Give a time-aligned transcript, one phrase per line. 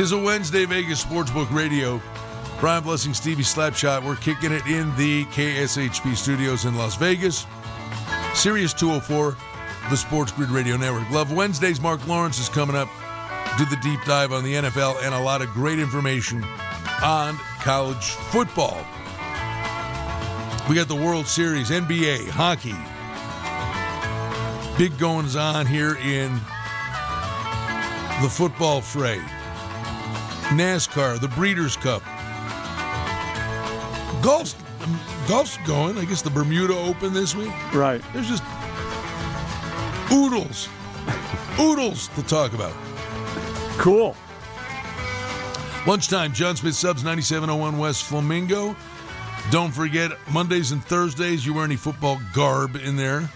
[0.00, 2.00] Tis a Wednesday, Vegas Sportsbook Radio.
[2.58, 4.02] Brian Blessing, Stevie Slapshot.
[4.02, 7.46] We're kicking it in the KSHP studios in Las Vegas.
[8.32, 9.36] Sirius 204,
[9.90, 11.10] the Sports Grid Radio Network.
[11.10, 11.82] Love Wednesdays.
[11.82, 12.88] Mark Lawrence is coming up.
[13.58, 16.42] Do the deep dive on the NFL and a lot of great information
[17.02, 18.78] on college football.
[20.66, 22.74] We got the World Series, NBA, hockey.
[24.78, 26.32] Big goings on here in
[28.22, 29.20] the football fray.
[30.50, 32.02] NASCAR, the Breeders' Cup.
[34.22, 34.56] Golf's
[35.28, 35.96] golf's going.
[35.96, 37.52] I guess the Bermuda Open this week.
[37.72, 38.02] Right.
[38.12, 38.42] There's just
[40.12, 40.68] oodles,
[41.58, 42.74] oodles to talk about.
[43.78, 44.16] Cool.
[45.86, 48.74] Lunchtime, Jon Smith Subs, 9701 West Flamingo.
[49.50, 53.30] Don't forget, Mondays and Thursdays, you wear any football garb in there.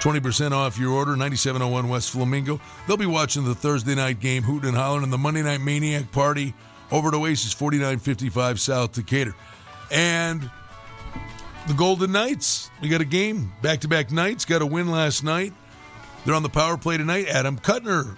[0.00, 2.60] 20% off your order, 9701 West Flamingo.
[2.86, 6.12] They'll be watching the Thursday night game, hooting and hollering, and the Monday night Maniac
[6.12, 6.54] Party
[6.90, 9.34] over at Oasis 4955 South Decatur.
[9.90, 10.48] And
[11.66, 15.24] the Golden Knights, we got a game, back to back nights, got a win last
[15.24, 15.52] night.
[16.24, 17.28] They're on the power play tonight.
[17.28, 18.16] Adam Kuttner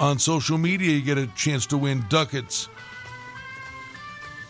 [0.00, 2.68] on social media, you get a chance to win ducats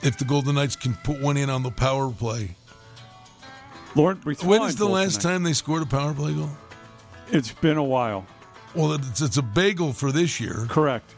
[0.03, 2.57] if the Golden Knights can put one in on the power play.
[3.95, 5.33] Lauren, when is the last tonight.
[5.33, 6.51] time they scored a power play goal?
[7.31, 8.27] It's been a while.
[8.75, 10.67] Well, it's, it's a bagel for this year.
[10.69, 11.15] Correct.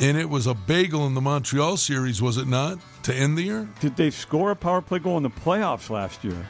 [0.00, 3.42] And it was a bagel in the Montreal series, was it not, to end the
[3.42, 3.68] year?
[3.80, 6.46] Did they score a power play goal in the playoffs last year?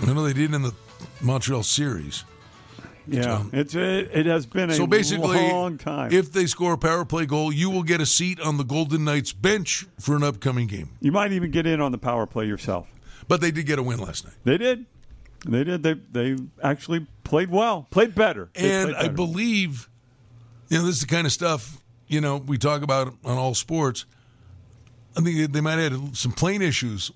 [0.00, 0.74] I know they didn't in the
[1.20, 2.24] Montreal series.
[3.08, 6.12] Yeah, it's it, it has been a so basically, long time.
[6.12, 9.04] If they score a power play goal, you will get a seat on the Golden
[9.04, 10.90] Knights bench for an upcoming game.
[11.00, 12.88] You might even get in on the power play yourself.
[13.28, 14.34] But they did get a win last night.
[14.44, 14.86] They did.
[15.44, 15.82] They did.
[15.82, 18.50] They they actually played well, played better.
[18.54, 19.10] They and played better.
[19.10, 19.88] I believe,
[20.68, 23.54] you know, this is the kind of stuff you know we talk about on all
[23.54, 24.06] sports.
[25.16, 27.10] I think they might have had some plane issues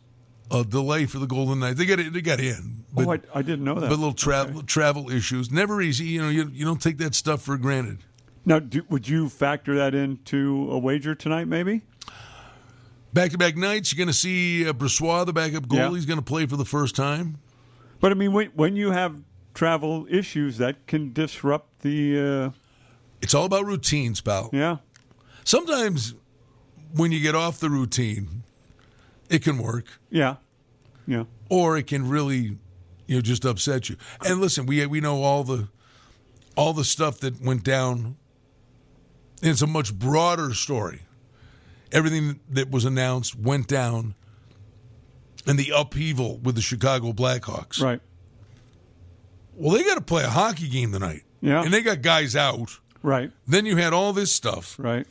[0.51, 1.79] a delay for the Golden Knights.
[1.79, 2.13] They got it.
[2.13, 2.85] They got in.
[2.93, 3.89] But, oh, I, I, didn't know that.
[3.89, 4.67] But little travel okay.
[4.67, 5.51] travel issues.
[5.51, 6.07] Never easy.
[6.07, 7.99] You know, you, you don't take that stuff for granted.
[8.45, 11.47] Now, do, would you factor that into a wager tonight?
[11.47, 11.83] Maybe.
[13.13, 13.93] Back to back nights.
[13.93, 15.91] You're going to see uh, Brossoit, the backup goalie, yeah.
[15.91, 17.39] He's going to play for the first time.
[17.99, 19.21] But I mean, when, when you have
[19.53, 22.19] travel issues, that can disrupt the.
[22.19, 22.51] Uh...
[23.21, 24.51] It's all about routines, pal.
[24.53, 24.79] Yeah.
[25.45, 26.15] Sometimes
[26.95, 28.45] when you get off the routine,
[29.29, 29.87] it can work.
[30.11, 30.37] Yeah.
[31.07, 31.25] Yeah.
[31.49, 32.57] Or it can really,
[33.07, 33.97] you know, just upset you.
[34.25, 35.69] And listen, we we know all the
[36.57, 38.17] all the stuff that went down.
[39.43, 41.03] it's a much broader story.
[41.93, 44.15] Everything that was announced went down
[45.47, 47.83] and the upheaval with the Chicago Blackhawks.
[47.83, 48.01] Right.
[49.55, 51.23] Well, they got to play a hockey game tonight.
[51.41, 51.63] Yeah.
[51.63, 52.79] And they got guys out.
[53.03, 53.31] Right.
[53.47, 54.77] Then you had all this stuff.
[54.79, 55.07] Right.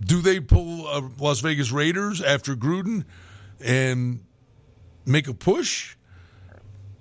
[0.00, 3.04] Do they pull uh, Las Vegas Raiders after Gruden
[3.60, 4.24] and
[5.06, 5.96] make a push?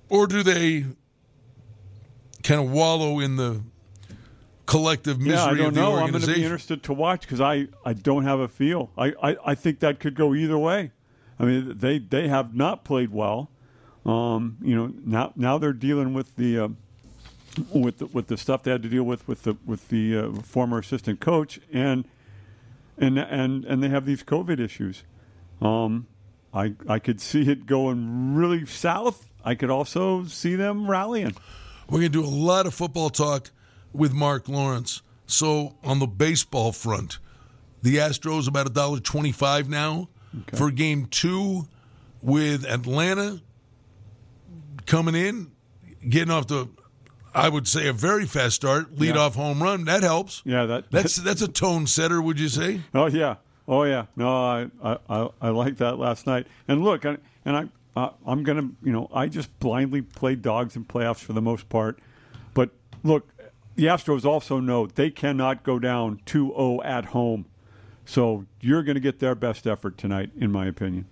[0.09, 0.85] Or do they
[2.44, 3.61] kind of wallow in the
[4.69, 5.96] collective misery yeah, I don't know.
[5.96, 8.91] I'm going to be interested to watch because I, I don't have a feel.
[8.97, 10.91] I, I, I think that could go either way.
[11.40, 13.50] I mean, they, they have not played well.
[14.06, 16.68] Um, you know, now now they're dealing with the uh,
[17.74, 20.31] with the, with the stuff they had to deal with with the with the uh,
[20.41, 22.06] former assistant coach, and
[22.97, 25.03] and and and they have these COVID issues.
[25.62, 26.07] Um,
[26.53, 29.30] I I could see it going really south.
[29.44, 31.36] I could also see them rallying.
[31.90, 33.51] We're going to do a lot of football talk
[33.94, 35.01] with Mark Lawrence.
[35.25, 37.19] So on the baseball front,
[37.81, 40.09] the Astros about a dollar twenty-five now
[40.41, 40.57] okay.
[40.57, 41.67] for Game Two,
[42.22, 43.41] with Atlanta
[44.85, 45.51] coming in,
[46.07, 46.67] getting off the
[47.33, 49.22] I would say a very fast start, lead yeah.
[49.22, 49.86] off home run.
[49.86, 50.42] That helps.
[50.45, 52.21] Yeah, that that's that's a tone setter.
[52.21, 52.81] Would you say?
[52.94, 53.35] Oh yeah,
[53.68, 54.07] oh yeah.
[54.15, 56.47] No, I I, I like that last night.
[56.68, 60.85] And look, and I uh, I'm gonna you know I just blindly play dogs in
[60.85, 62.00] playoffs for the most part.
[62.56, 62.71] But
[63.03, 63.30] look,
[63.80, 67.46] the Astros also know they cannot go down 2-0 at home.
[68.04, 71.06] So you're going to get their best effort tonight, in my opinion.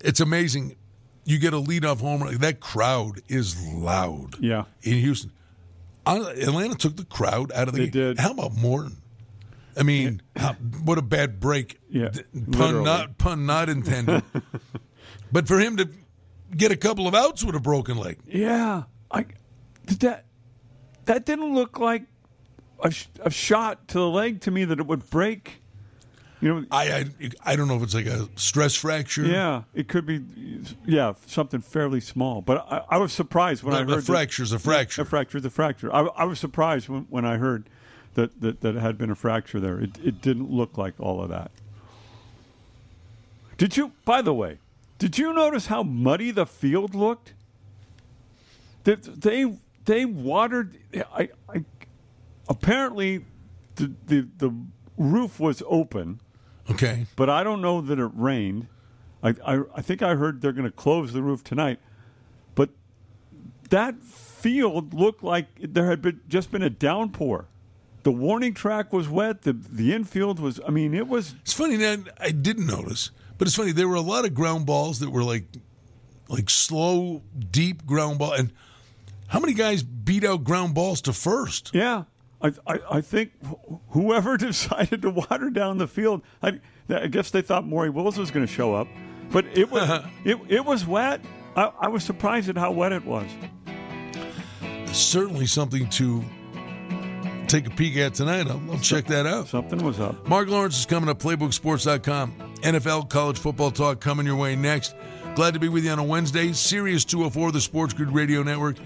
[0.00, 0.76] It's amazing
[1.24, 2.30] you get a leadoff homer.
[2.36, 4.36] That crowd is loud.
[4.38, 4.66] Yeah.
[4.82, 5.32] In Houston.
[6.06, 8.14] Atlanta took the crowd out of the they game.
[8.14, 8.20] Did.
[8.20, 8.98] How about Morton?
[9.76, 10.52] I mean, how,
[10.84, 11.80] what a bad break.
[11.90, 12.12] Yeah.
[12.52, 14.22] Pun not pun not intended.
[15.32, 15.88] but for him to
[16.56, 18.18] get a couple of outs with a broken leg.
[18.24, 18.84] Yeah.
[19.10, 19.26] I
[19.96, 20.24] that
[21.04, 22.04] that didn't look like
[22.82, 25.62] a, a shot to the leg to me that it would break.
[26.40, 29.24] You know, I, I I don't know if it's like a stress fracture.
[29.24, 30.24] yeah, it could be,
[30.86, 32.42] yeah, something fairly small.
[32.42, 35.02] But I, I was surprised when a, I heard a fracture's a fracture.
[35.02, 35.92] A fracture's a fracture.
[35.92, 37.68] I, I was surprised when, when I heard
[38.14, 39.80] that, that, that it had been a fracture there.
[39.80, 41.50] It, it didn't look like all of that.
[43.56, 44.58] Did you, by the way,
[44.98, 47.34] did you notice how muddy the field looked?
[48.84, 49.56] They, they,
[49.88, 50.78] they watered,
[51.14, 51.64] I, I,
[52.48, 53.24] apparently
[53.76, 54.54] the, the, the
[54.98, 56.20] roof was open,
[56.70, 57.06] Okay.
[57.16, 58.66] but I don't know that it rained.
[59.22, 61.80] I, I, I think I heard they're going to close the roof tonight.
[62.54, 62.68] But
[63.70, 67.46] that field looked like there had been, just been a downpour.
[68.02, 69.42] The warning track was wet.
[69.42, 70.60] The the infield was.
[70.66, 71.34] I mean, it was.
[71.40, 74.66] It's funny that I didn't notice, but it's funny there were a lot of ground
[74.66, 75.44] balls that were like
[76.28, 78.32] like slow, deep ground ball.
[78.32, 78.52] And
[79.28, 81.70] how many guys beat out ground balls to first?
[81.74, 82.04] Yeah,
[82.42, 83.32] I I, I think
[83.90, 88.30] whoever decided to water down the field, I, I guess they thought Maury Wills was
[88.30, 88.88] going to show up,
[89.30, 90.08] but it was uh-huh.
[90.24, 91.20] it it was wet.
[91.56, 93.28] I, I was surprised at how wet it was.
[94.92, 96.24] Certainly something to
[97.46, 98.46] take a peek at tonight.
[98.48, 99.48] I'll, I'll check that out.
[99.48, 100.26] Something was up.
[100.28, 102.54] Mark Lawrence is coming up, PlaybookSports.com.
[102.62, 104.94] NFL college football talk coming your way next.
[105.34, 106.52] Glad to be with you on a Wednesday.
[106.52, 108.76] Sirius 204, the Sports Grid Radio Network.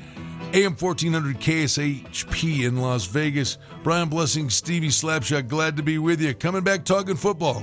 [0.54, 3.56] AM 1400 KSHP in Las Vegas.
[3.82, 6.34] Brian Blessing, Stevie Slapshot, glad to be with you.
[6.34, 7.62] Coming back talking football.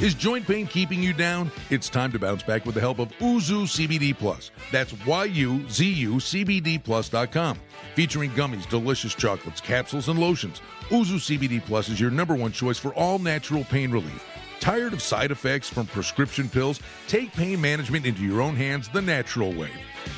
[0.00, 1.50] Is joint pain keeping you down?
[1.70, 4.52] It's time to bounce back with the help of Yuzu CBD Plus.
[4.70, 7.58] That's Y-U-Z-U CBD Plus.com.
[7.96, 10.62] Featuring gummies, delicious chocolates, capsules, and lotions.
[10.90, 14.24] Yuzu CBD Plus is your number one choice for all natural pain relief.
[14.60, 16.80] Tired of side effects from prescription pills?
[17.06, 19.70] Take pain management into your own hands the natural way.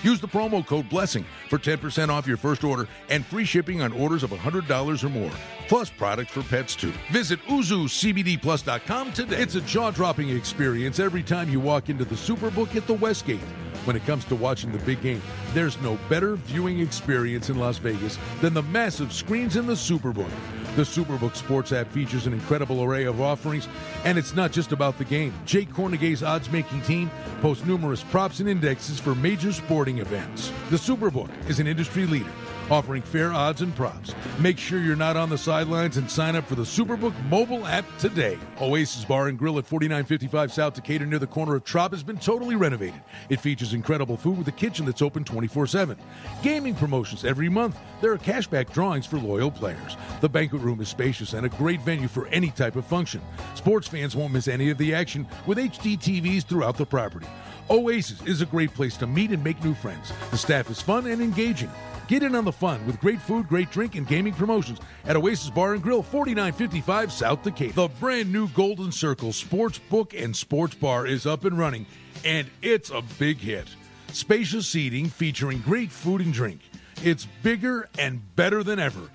[0.03, 3.93] Use the promo code BLESSING for 10% off your first order and free shipping on
[3.93, 5.31] orders of $100 or more,
[5.69, 6.93] plus products for pets too.
[7.13, 9.43] Visit YuzuCBDPlus.com today.
[9.43, 13.41] It's a jaw dropping experience every time you walk into the Superbook at the Westgate.
[13.85, 15.23] When it comes to watching the big game,
[15.53, 20.31] there's no better viewing experience in Las Vegas than the massive screens in the Superbook.
[20.77, 23.67] The Superbook Sports app features an incredible array of offerings,
[24.05, 25.35] and it's not just about the game.
[25.45, 30.53] Jay Kornegay's odds making team posts numerous props and indexes for major sporting events.
[30.71, 32.31] The Superbook is an industry leader
[32.71, 34.15] offering fair odds and props.
[34.39, 37.85] Make sure you're not on the sidelines and sign up for the Superbook mobile app
[37.99, 38.39] today.
[38.61, 42.19] Oasis Bar and Grill at 4955 South Decatur near the corner of Trop has been
[42.19, 43.01] totally renovated.
[43.29, 45.97] It features incredible food with a kitchen that's open 24 7.
[46.43, 47.77] Gaming promotions every month.
[48.01, 49.97] There are cashback drawings for loyal players.
[50.21, 53.21] The banquet room is spacious and a great venue for any type of function.
[53.55, 57.27] Sports fans won't miss any of the action with HD TVs throughout the property.
[57.71, 60.13] Oasis is a great place to meet and make new friends.
[60.33, 61.71] The staff is fun and engaging.
[62.09, 65.51] Get in on the fun with great food, great drink, and gaming promotions at Oasis
[65.51, 67.73] Bar and Grill, 4955 South Decatur.
[67.75, 71.87] The brand new Golden Circle Sports Book and Sports Bar is up and running,
[72.25, 73.69] and it's a big hit.
[74.09, 76.63] Spacious seating featuring great food and drink.
[77.05, 79.09] It's bigger and better than ever.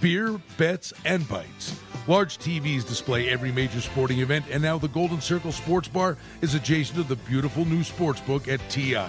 [0.00, 1.78] Beer, bets, and bites.
[2.06, 6.54] Large TVs display every major sporting event, and now the Golden Circle Sports Bar is
[6.54, 9.06] adjacent to the beautiful new sports book at TI.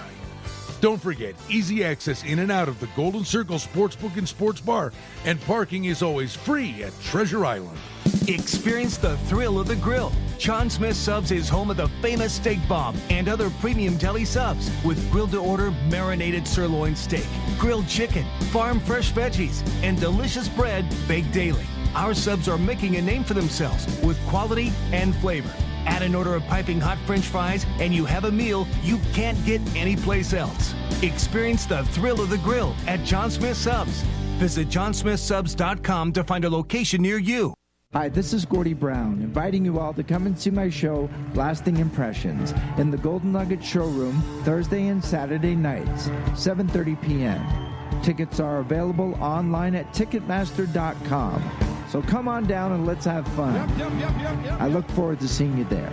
[0.82, 4.92] Don't forget, easy access in and out of the Golden Circle Sportsbook and Sports Bar,
[5.24, 7.78] and parking is always free at Treasure Island.
[8.28, 10.12] Experience the thrill of the grill.
[10.38, 14.70] Jon Smith Subs is home of the famous steak bomb and other premium deli subs
[14.84, 17.26] with grilled to order marinated sirloin steak,
[17.58, 21.64] grilled chicken, farm fresh veggies, and delicious bread baked daily.
[21.94, 25.52] Our subs are making a name for themselves with quality and flavor.
[25.84, 29.42] Add an order of piping hot french fries, and you have a meal you can't
[29.44, 30.74] get anyplace else.
[31.02, 34.02] Experience the thrill of the grill at Jon Smith Subs.
[34.38, 37.52] Visit jonsmithsubs.com to find a location near you.
[37.92, 41.76] Hi, this is Gordy Brown, inviting you all to come and see my show, Lasting
[41.76, 48.02] Impressions, in the Golden Nugget Showroom Thursday and Saturday nights, 7:30 p.m.
[48.02, 51.71] Tickets are available online at Ticketmaster.com.
[51.92, 53.54] So come on down and let's have fun.
[53.54, 55.92] Yep, yep, yep, I look forward to seeing you there.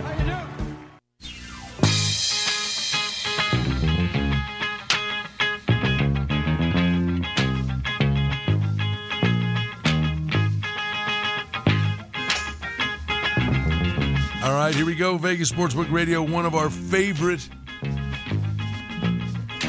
[14.41, 15.17] All right, here we go.
[15.17, 17.41] Vegas Sportsbook Radio, one of our favorite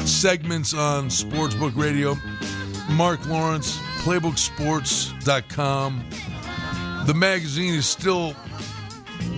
[0.05, 2.15] segments on Sportsbook Radio.
[2.91, 6.03] Mark Lawrence, PlaybookSports.com.
[7.05, 8.35] The magazine is still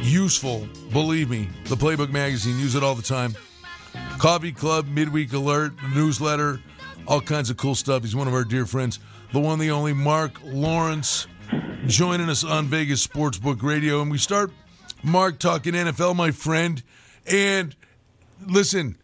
[0.01, 1.49] useful, believe me.
[1.65, 3.35] The Playbook magazine, use it all the time.
[4.17, 6.61] Coffee Club, Midweek Alert, newsletter,
[7.07, 8.03] all kinds of cool stuff.
[8.03, 9.01] He's one of our dear friends,
[9.33, 11.27] the one, the only Mark Lawrence,
[11.85, 14.01] joining us on Vegas Sportsbook Radio.
[14.01, 14.53] And we start,
[15.03, 16.81] Mark, talking NFL, my friend.
[17.29, 17.75] And
[18.45, 18.97] listen,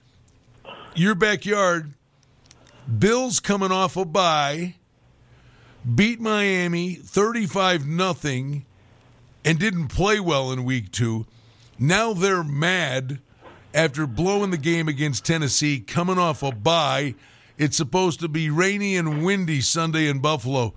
[0.96, 1.94] your backyard,
[2.98, 4.76] Bills coming off a bye,
[5.96, 8.66] beat Miami 35 nothing,
[9.46, 11.26] and didn't play well in week two.
[11.78, 13.20] Now they're mad
[13.74, 17.16] after blowing the game against Tennessee, coming off a bye.
[17.58, 20.74] It's supposed to be rainy and windy Sunday in Buffalo.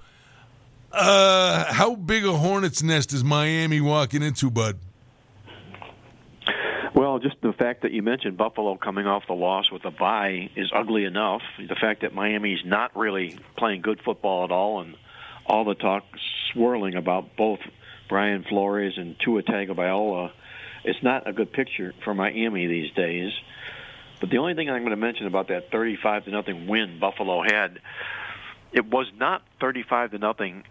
[0.90, 4.78] Uh, how big a hornet's nest is Miami walking into, bud?
[7.22, 10.72] Just the fact that you mentioned Buffalo coming off the loss with a bye is
[10.74, 11.42] ugly enough.
[11.56, 14.96] The fact that Miami's not really playing good football at all, and
[15.46, 16.04] all the talk
[16.52, 17.60] swirling about both
[18.08, 20.32] Brian Flores and Tua Tagovailoa,
[20.82, 23.30] it's not a good picture for Miami these days.
[24.20, 27.42] But the only thing I'm going to mention about that 35 to nothing win Buffalo
[27.42, 27.78] had,
[28.72, 30.64] it was not 35 to nothing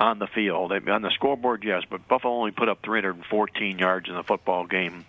[0.00, 0.72] on the field.
[0.72, 5.04] On the scoreboard, yes, but Buffalo only put up 314 yards in the football game.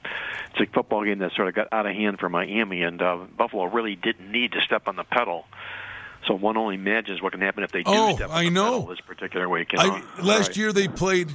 [0.52, 3.18] It's a football game that sort of got out of hand for Miami, and uh,
[3.38, 5.46] Buffalo really didn't need to step on the pedal.
[6.28, 8.50] So one only imagines what can happen if they do oh, step on I the
[8.52, 8.64] know.
[8.82, 9.74] pedal this particular week.
[9.74, 10.58] You I, last Right.
[10.58, 11.30] year they played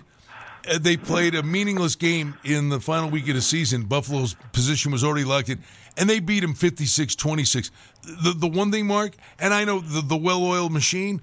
[0.69, 3.85] uh, they played a meaningless game in the final week of the season.
[3.85, 5.63] Buffalo's position was already locked in,
[5.97, 7.71] and they beat them 56-26.
[8.03, 11.21] The the one thing, Mark, and I know the, the well-oiled machine.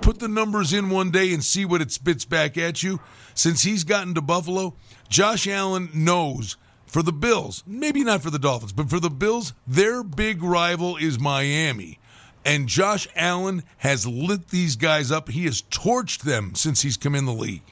[0.00, 3.00] Put the numbers in one day and see what it spits back at you.
[3.34, 4.74] Since he's gotten to Buffalo,
[5.08, 6.56] Josh Allen knows
[6.86, 10.96] for the Bills, maybe not for the Dolphins, but for the Bills, their big rival
[10.96, 11.98] is Miami.
[12.44, 15.28] And Josh Allen has lit these guys up.
[15.28, 17.62] He has torched them since he's come in the league.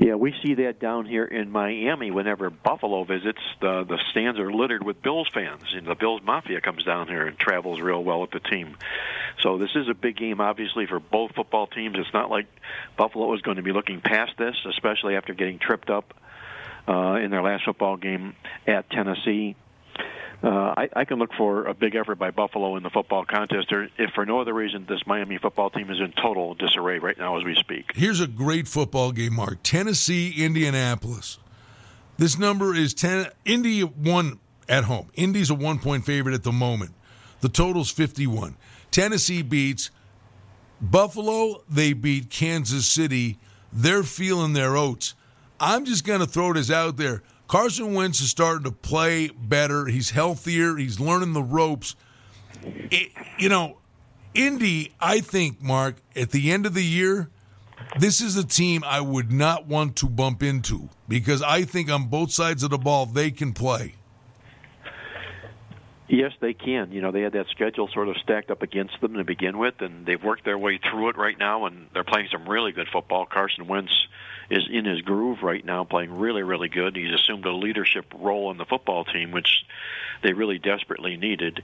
[0.00, 2.10] Yeah, we see that down here in Miami.
[2.10, 6.62] Whenever Buffalo visits, the the stands are littered with Bills fans, and the Bills Mafia
[6.62, 8.78] comes down here and travels real well with the team.
[9.42, 11.98] So this is a big game, obviously, for both football teams.
[11.98, 12.46] It's not like
[12.96, 16.14] Buffalo is going to be looking past this, especially after getting tripped up
[16.88, 18.34] uh, in their last football game
[18.66, 19.54] at Tennessee.
[20.42, 23.70] Uh, I, I can look for a big effort by Buffalo in the football contest,
[23.72, 27.18] or if for no other reason, this Miami football team is in total disarray right
[27.18, 27.90] now as we speak.
[27.94, 29.58] Here's a great football game, Mark.
[29.62, 31.38] Tennessee, Indianapolis.
[32.16, 33.28] This number is 10.
[33.44, 35.10] Indy one at home.
[35.14, 36.92] Indy's a one point favorite at the moment.
[37.40, 38.56] The total's 51.
[38.90, 39.90] Tennessee beats
[40.80, 41.62] Buffalo.
[41.68, 43.38] They beat Kansas City.
[43.72, 45.14] They're feeling their oats.
[45.58, 47.22] I'm just going to throw this out there.
[47.50, 49.86] Carson Wentz is starting to play better.
[49.86, 50.76] He's healthier.
[50.76, 51.96] He's learning the ropes.
[52.62, 53.78] It, you know,
[54.34, 57.28] Indy, I think, Mark, at the end of the year,
[57.98, 62.06] this is a team I would not want to bump into because I think on
[62.06, 63.96] both sides of the ball they can play.
[66.06, 66.92] Yes, they can.
[66.92, 69.74] You know, they had that schedule sort of stacked up against them to begin with,
[69.80, 72.86] and they've worked their way through it right now, and they're playing some really good
[72.92, 73.26] football.
[73.26, 74.06] Carson Wentz
[74.50, 76.96] is in his groove right now, playing really, really good.
[76.96, 79.64] He's assumed a leadership role in the football team, which
[80.22, 81.62] they really desperately needed.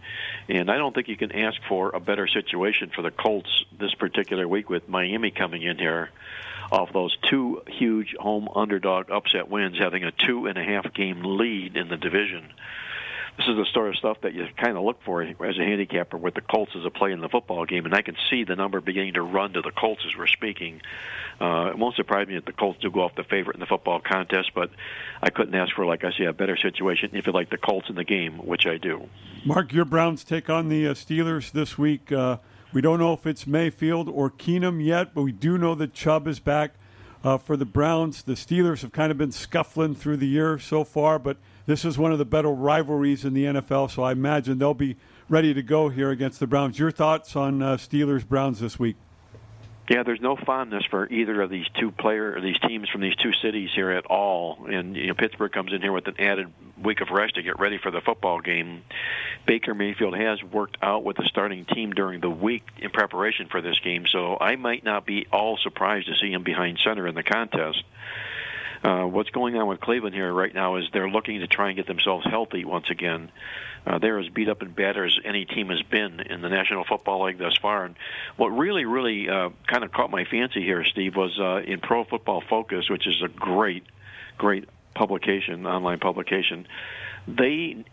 [0.49, 3.95] And I don't think you can ask for a better situation for the Colts this
[3.95, 6.11] particular week with Miami coming in here
[6.71, 11.23] off those two huge home underdog upset wins, having a two and a half game
[11.23, 12.53] lead in the division
[13.37, 16.17] this is the sort of stuff that you kind of look for as a handicapper
[16.17, 18.57] with the Colts as a play in the football game, and I can see the
[18.57, 20.81] number beginning to run to the Colts as we're speaking.
[21.39, 23.67] Uh, it won't surprise me if the Colts do go off the favorite in the
[23.67, 24.71] football contest, but
[25.23, 27.91] I couldn't ask for, like I say, a better situation if you like the Colts
[27.91, 29.09] in the game, which I do.
[29.45, 32.11] Mark, your Browns take on the uh, Steelers this week.
[32.11, 32.39] Uh,
[32.73, 36.27] we don't know if it's Mayfield or Keenum yet, but we do know that Chubb
[36.27, 36.73] is back
[37.27, 38.23] uh, for the Browns.
[38.23, 41.99] The Steelers have kind of been scuffling through the year so far, but this is
[41.99, 44.97] one of the better rivalries in the NFL, so I imagine they'll be
[45.29, 46.79] ready to go here against the Browns.
[46.79, 48.95] Your thoughts on uh, Steelers Browns this week?
[49.89, 53.15] Yeah, there's no fondness for either of these two player or these teams from these
[53.15, 54.67] two cities here at all.
[54.69, 56.53] And you know, Pittsburgh comes in here with an added
[56.83, 58.83] week of rest to get ready for the football game.
[59.47, 63.61] Baker Mayfield has worked out with the starting team during the week in preparation for
[63.61, 67.15] this game, so I might not be all surprised to see him behind center in
[67.15, 67.85] the contest.
[68.87, 71.77] Uh, what's going on with Cleveland here right now is they're looking to try and
[71.77, 73.33] get themselves healthy once again.
[73.85, 76.85] Uh, they're as beat up and battered as any team has been in the National
[76.85, 77.85] Football League thus far.
[77.85, 77.97] And
[78.37, 82.05] what really, really uh, kind of caught my fancy here, Steve, was uh, in Pro
[82.05, 83.83] Football Focus, which is a great,
[84.39, 86.69] great publication, online publication,
[87.27, 87.85] they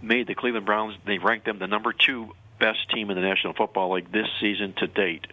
[0.00, 0.94] made the Cleveland Browns.
[1.04, 4.72] They ranked them the number two best team in the National Football League this season
[4.78, 5.26] to date.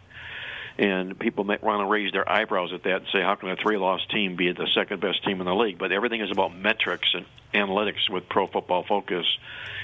[0.77, 3.55] And people might want to raise their eyebrows at that and say, how can a
[3.55, 5.77] three-loss team be the second best team in the league?
[5.77, 9.25] But everything is about metrics and analytics with Pro Football Focus.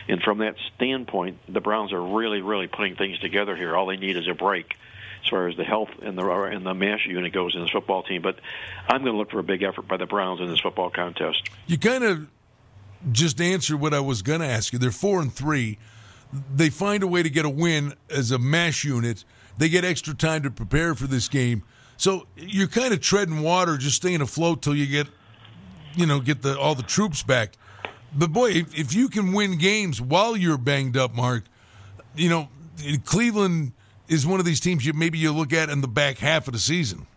[0.07, 3.75] And from that standpoint, the Browns are really, really putting things together here.
[3.75, 4.75] All they need is a break
[5.23, 8.03] as far as the health and the and the mash unit goes in this football
[8.03, 8.21] team.
[8.21, 8.39] But
[8.87, 11.49] I'm going to look for a big effort by the Browns in this football contest.
[11.67, 12.27] You kind of
[13.11, 14.79] just answered what I was going to ask you.
[14.79, 15.77] They're four and three.
[16.55, 19.25] They find a way to get a win as a mash unit.
[19.57, 21.63] They get extra time to prepare for this game.
[21.97, 25.07] So you're kind of treading water, just staying afloat till you get,
[25.95, 27.53] you know, get the all the troops back.
[28.13, 31.43] But boy, if, if you can win games while you're banged up, Mark,
[32.15, 32.49] you know,
[33.05, 33.73] Cleveland
[34.07, 36.53] is one of these teams you maybe you look at in the back half of
[36.53, 37.07] the season.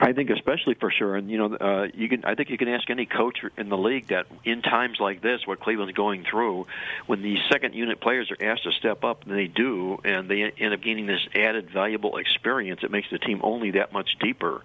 [0.00, 2.24] I think especially for sure, and you know, uh, you can.
[2.24, 5.44] I think you can ask any coach in the league that in times like this,
[5.44, 6.66] what Cleveland's going through,
[7.06, 10.52] when the second unit players are asked to step up, and they do, and they
[10.56, 14.62] end up gaining this added valuable experience, it makes the team only that much deeper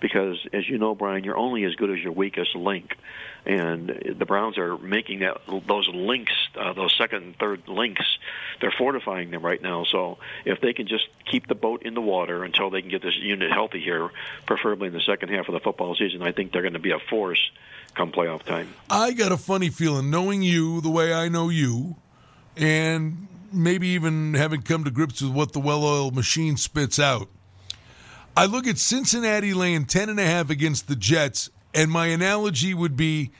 [0.00, 2.96] because, as you know, Brian, you're only as good as your weakest link,
[3.46, 8.04] and the Browns are making that those links, uh, those second and third links,
[8.60, 9.84] they're fortifying them right now.
[9.84, 13.02] So if they can just keep the boat in the water until they can get
[13.02, 14.10] this unit healthy here,
[14.46, 16.92] preferably in the second half of the football season, I think they're going to be
[16.92, 17.50] a force
[17.94, 18.72] come playoff time.
[18.90, 21.96] I got a funny feeling, knowing you the way I know you,
[22.56, 27.28] and maybe even having come to grips with what the well-oiled machine spits out
[28.36, 33.30] I look at Cincinnati laying 10.5 against the Jets, and my analogy would be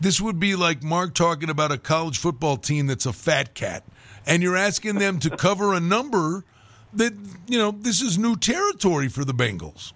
[0.00, 3.84] this would be like Mark talking about a college football team that's a fat cat.
[4.26, 6.44] And you're asking them to cover a number
[6.92, 7.14] that,
[7.48, 9.92] you know, this is new territory for the Bengals.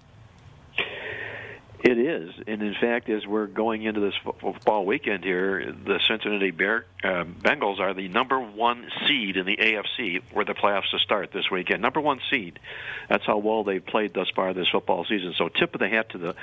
[1.80, 6.50] It is, and in fact, as we're going into this football weekend here, the Cincinnati
[6.50, 10.98] Bear uh, Bengals are the number one seed in the AFC, where the playoffs to
[10.98, 11.80] start this weekend.
[11.80, 12.58] Number one seed.
[13.08, 15.34] That's how well they've played thus far this football season.
[15.38, 16.34] So, tip of the hat to the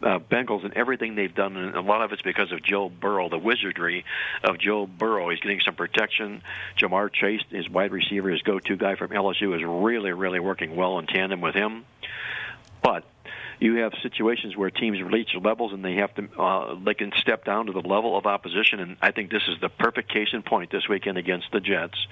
[0.00, 3.28] uh, Bengals and everything they've done, and a lot of it's because of Joe Burrow,
[3.28, 4.04] the wizardry
[4.44, 5.28] of Joe Burrow.
[5.30, 6.40] He's getting some protection.
[6.78, 11.00] Ja'Marr Chase, his wide receiver, his go-to guy from LSU, is really, really working well
[11.00, 11.84] in tandem with him.
[12.80, 13.04] But
[13.60, 17.44] you have situations where teams reach levels and they have to uh, they can step
[17.44, 18.80] down to the level of opposition.
[18.80, 22.06] And I think this is the perfect case in point this weekend against the Jets.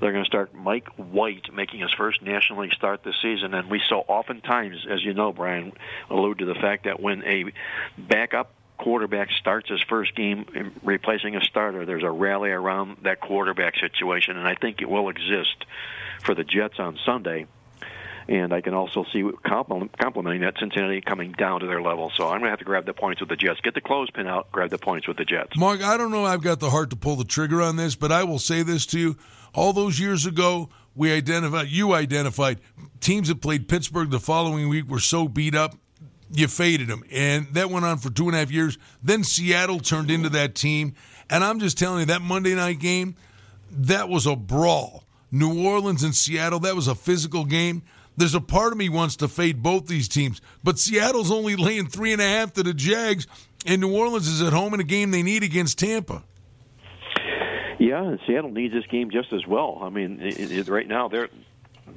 [0.00, 3.70] They're going to start Mike White making his first National League start this season, and
[3.70, 5.72] we so oftentimes, as you know, Brian,
[6.08, 7.44] allude to the fact that when a
[7.96, 13.74] backup quarterback starts his first game replacing a starter, there's a rally around that quarterback
[13.76, 15.64] situation, and I think it will exist
[16.22, 17.46] for the Jets on Sunday
[18.28, 22.12] and I can also see complementing that Cincinnati coming down to their level.
[22.14, 23.60] So I'm going to have to grab the points with the Jets.
[23.62, 25.56] Get the clothespin out, grab the points with the Jets.
[25.56, 28.12] Mark, I don't know I've got the heart to pull the trigger on this, but
[28.12, 29.16] I will say this to you.
[29.54, 32.60] All those years ago, we identified, you identified,
[33.00, 35.74] teams that played Pittsburgh the following week were so beat up,
[36.30, 37.04] you faded them.
[37.10, 38.76] And that went on for two and a half years.
[39.02, 40.94] Then Seattle turned into that team.
[41.30, 43.16] And I'm just telling you, that Monday night game,
[43.70, 45.04] that was a brawl.
[45.30, 47.82] New Orleans and Seattle, that was a physical game.
[48.18, 51.86] There's a part of me wants to fade both these teams, but Seattle's only laying
[51.86, 53.28] three and a half to the Jags,
[53.64, 56.24] and New Orleans is at home in a game they need against Tampa.
[57.78, 59.78] Yeah, and Seattle needs this game just as well.
[59.82, 61.28] I mean, it, it, right now they're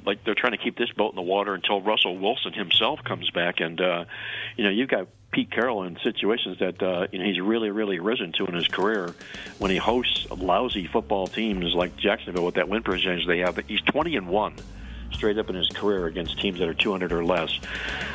[0.06, 3.28] like they're trying to keep this boat in the water until Russell Wilson himself comes
[3.30, 4.04] back, and uh,
[4.56, 7.98] you know you've got Pete Carroll in situations that uh, you know he's really really
[7.98, 9.12] risen to in his career
[9.58, 13.58] when he hosts lousy football teams like Jacksonville with that win percentage they have.
[13.66, 14.54] He's twenty and one
[15.12, 17.58] straight up in his career against teams that are 200 or less.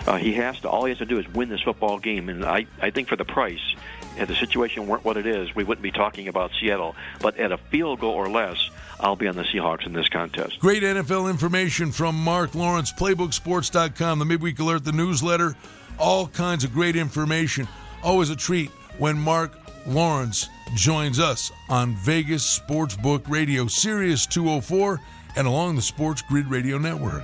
[0.05, 0.69] Uh, he has to.
[0.69, 3.15] All he has to do is win this football game, and I, I think for
[3.15, 3.75] the price,
[4.17, 6.95] if the situation weren't what it is, we wouldn't be talking about Seattle.
[7.19, 10.59] But at a field goal or less, I'll be on the Seahawks in this contest.
[10.59, 15.55] Great NFL information from Mark Lawrence, PlaybookSports.com, the Midweek Alert, the newsletter,
[15.99, 17.67] all kinds of great information.
[18.03, 19.51] Always a treat when Mark
[19.85, 24.99] Lawrence joins us on Vegas Sportsbook Radio, Sirius 204
[25.37, 27.23] and along the Sports Grid Radio Network.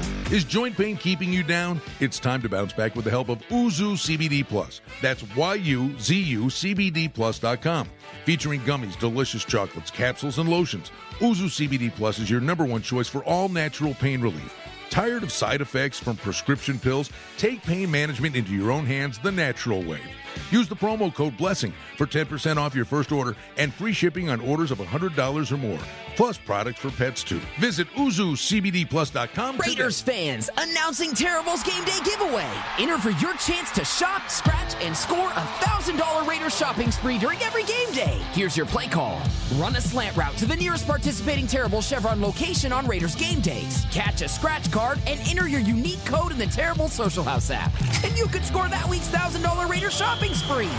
[0.31, 1.81] Is joint pain keeping you down?
[1.99, 4.79] It's time to bounce back with the help of Yuzu CBD Plus.
[5.01, 7.89] That's Y-U-Z-U CBD Plus.com.
[8.23, 10.89] Featuring gummies, delicious chocolates, capsules, and lotions.
[11.19, 14.55] Yuzu CBD Plus is your number one choice for all natural pain relief.
[14.89, 17.09] Tired of side effects from prescription pills?
[17.37, 19.99] Take pain management into your own hands the natural way.
[20.51, 24.41] Use the promo code BLESSING for 10% off your first order and free shipping on
[24.41, 25.79] orders of $100 or more,
[26.15, 27.39] plus products for pets too.
[27.59, 29.69] Visit YuzuCBDPlus.com today.
[29.69, 32.49] Raiders fans, announcing Terrible's Game Day giveaway.
[32.77, 37.41] Enter for your chance to shop, scratch, and score a $1,000 Raiders shopping spree during
[37.41, 38.19] every game day.
[38.33, 39.21] Here's your play call.
[39.55, 43.85] Run a slant route to the nearest participating Terrible Chevron location on Raiders game days.
[43.91, 47.71] Catch a scratch card and enter your unique code in the Terrible Social House app.
[48.03, 50.69] And you could score that week's $1,000 Raiders shopping spree.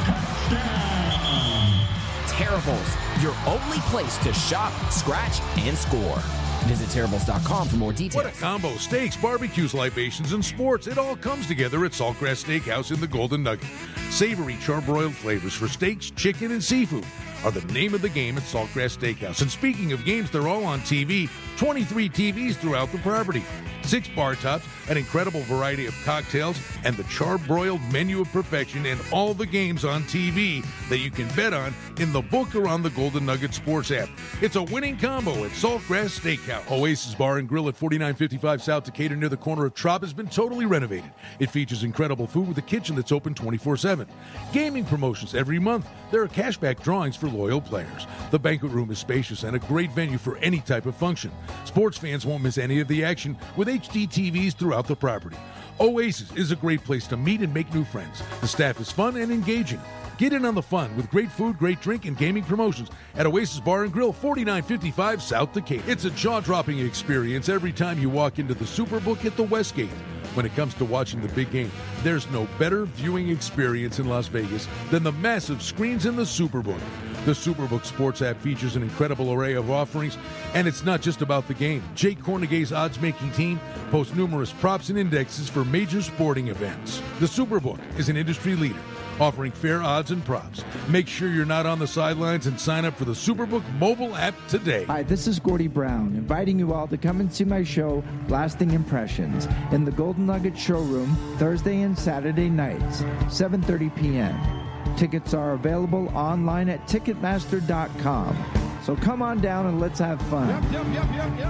[2.28, 6.18] Terribles, your only place to shop, scratch, and score.
[6.66, 8.24] Visit terribles.com for more details.
[8.24, 8.74] What a combo.
[8.76, 10.86] Steaks, barbecues, libations, and sports.
[10.86, 13.68] It all comes together at Saltgrass Steakhouse in the Golden Nugget.
[14.10, 17.04] Savory charbroiled flavors for steaks, chicken, and seafood
[17.44, 19.42] are the name of the game at Saltgrass Steakhouse.
[19.42, 21.28] And speaking of games, they're all on TV.
[21.56, 23.42] 23 TVs throughout the property.
[23.82, 29.00] Six bar tops, an incredible variety of cocktails, and the charbroiled menu of perfection, and
[29.12, 32.82] all the games on TV that you can bet on in the book or on
[32.82, 34.08] the Golden Nugget Sports app.
[34.40, 36.70] It's a winning combo at Saltgrass Steakhouse.
[36.70, 40.28] Oasis Bar and Grill at 4955 South Decatur near the corner of Trop has been
[40.28, 41.10] totally renovated.
[41.38, 44.06] It features incredible food with a kitchen that's open 24 7.
[44.52, 45.86] Gaming promotions every month.
[46.10, 48.06] There are cashback drawings for loyal players.
[48.30, 51.30] The banquet room is spacious and a great venue for any type of function.
[51.64, 55.36] Sports fans won't miss any of the action with HD TVs throughout the property.
[55.80, 58.22] Oasis is a great place to meet and make new friends.
[58.40, 59.80] The staff is fun and engaging.
[60.18, 63.58] Get in on the fun with great food, great drink, and gaming promotions at Oasis
[63.60, 65.90] Bar and Grill, 4955 South Decatur.
[65.90, 69.90] It's a jaw-dropping experience every time you walk into the Superbook at the Westgate.
[70.34, 74.28] When it comes to watching the big game, there's no better viewing experience in Las
[74.28, 76.80] Vegas than the massive screens in the Superbook.
[77.24, 80.18] The Superbook Sports app features an incredible array of offerings,
[80.54, 81.80] and it's not just about the game.
[81.94, 83.60] Jay Kornegay's odds making team
[83.92, 87.00] posts numerous props and indexes for major sporting events.
[87.20, 88.80] The Superbook is an industry leader
[89.20, 90.64] offering fair odds and props.
[90.88, 94.34] Make sure you're not on the sidelines and sign up for the Superbook mobile app
[94.48, 94.84] today.
[94.84, 98.72] Hi, this is Gordy Brown, inviting you all to come and see my show, Lasting
[98.72, 104.61] Impressions, in the Golden Nugget Showroom Thursday and Saturday nights, 7:30 p.m.
[104.96, 108.36] Tickets are available online at Ticketmaster.com.
[108.84, 110.50] So come on down and let's have fun.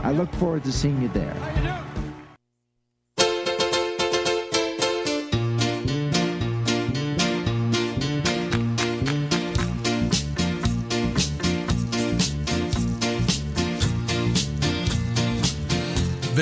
[0.05, 1.35] I look forward to seeing you there.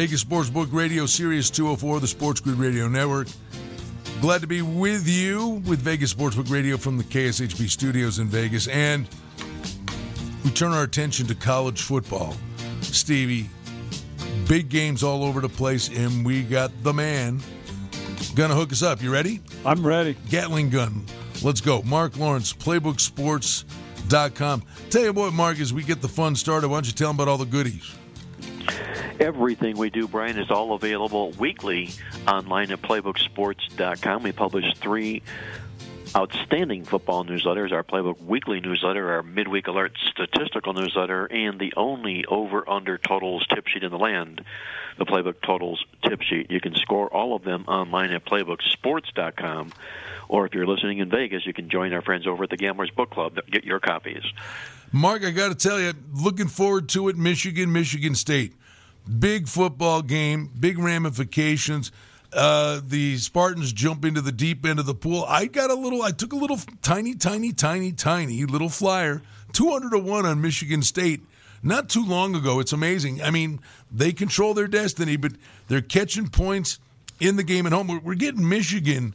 [0.01, 3.29] Vegas Sportsbook Radio, Sirius 204, the Sports Grid Radio Network.
[4.21, 8.69] Glad to be with you with Vegas Sportsbook Radio from the KSHP studios in Vegas.
[8.69, 9.09] And
[10.45, 12.37] we turn our attention to college football.
[12.83, 13.49] Stevie,
[14.47, 17.41] big games all over the place, and we got the man
[18.35, 19.03] gonna hook us up.
[19.03, 19.41] You ready?
[19.65, 20.19] I'm ready.
[20.29, 21.07] Gatling gun.
[21.43, 21.81] Let's go.
[21.83, 24.63] Mark Lawrence, playbooksports.com.
[24.91, 27.17] Tell you what, Mark, as we get the fun started, why don't you tell them
[27.17, 27.91] about all the goodies?
[29.21, 31.91] Everything we do, Brian, is all available weekly
[32.27, 34.23] online at playbooksports.com.
[34.23, 35.23] We publish three
[36.17, 42.25] outstanding football newsletters our Playbook Weekly newsletter, our Midweek Alert statistical newsletter, and the only
[42.25, 44.43] over under totals tip sheet in the land,
[44.97, 46.51] the Playbook Totals tip sheet.
[46.51, 49.73] You can score all of them online at playbooksports.com.
[50.29, 52.91] Or if you're listening in Vegas, you can join our friends over at the Gamblers
[52.91, 54.23] Book Club get your copies.
[54.93, 57.17] Mark, I got to tell you, looking forward to it.
[57.17, 58.55] Michigan, Michigan State.
[59.19, 61.91] Big football game, big ramifications.
[62.33, 65.25] Uh, the Spartans jump into the deep end of the pool.
[65.27, 69.21] I got a little, I took a little tiny, tiny, tiny, tiny little flyer,
[69.53, 71.23] 200 to 1 on Michigan State
[71.63, 72.61] not too long ago.
[72.61, 73.21] It's amazing.
[73.23, 75.33] I mean, they control their destiny, but
[75.69, 76.79] they're catching points
[77.19, 78.01] in the game at home.
[78.03, 79.15] We're, getting Michigan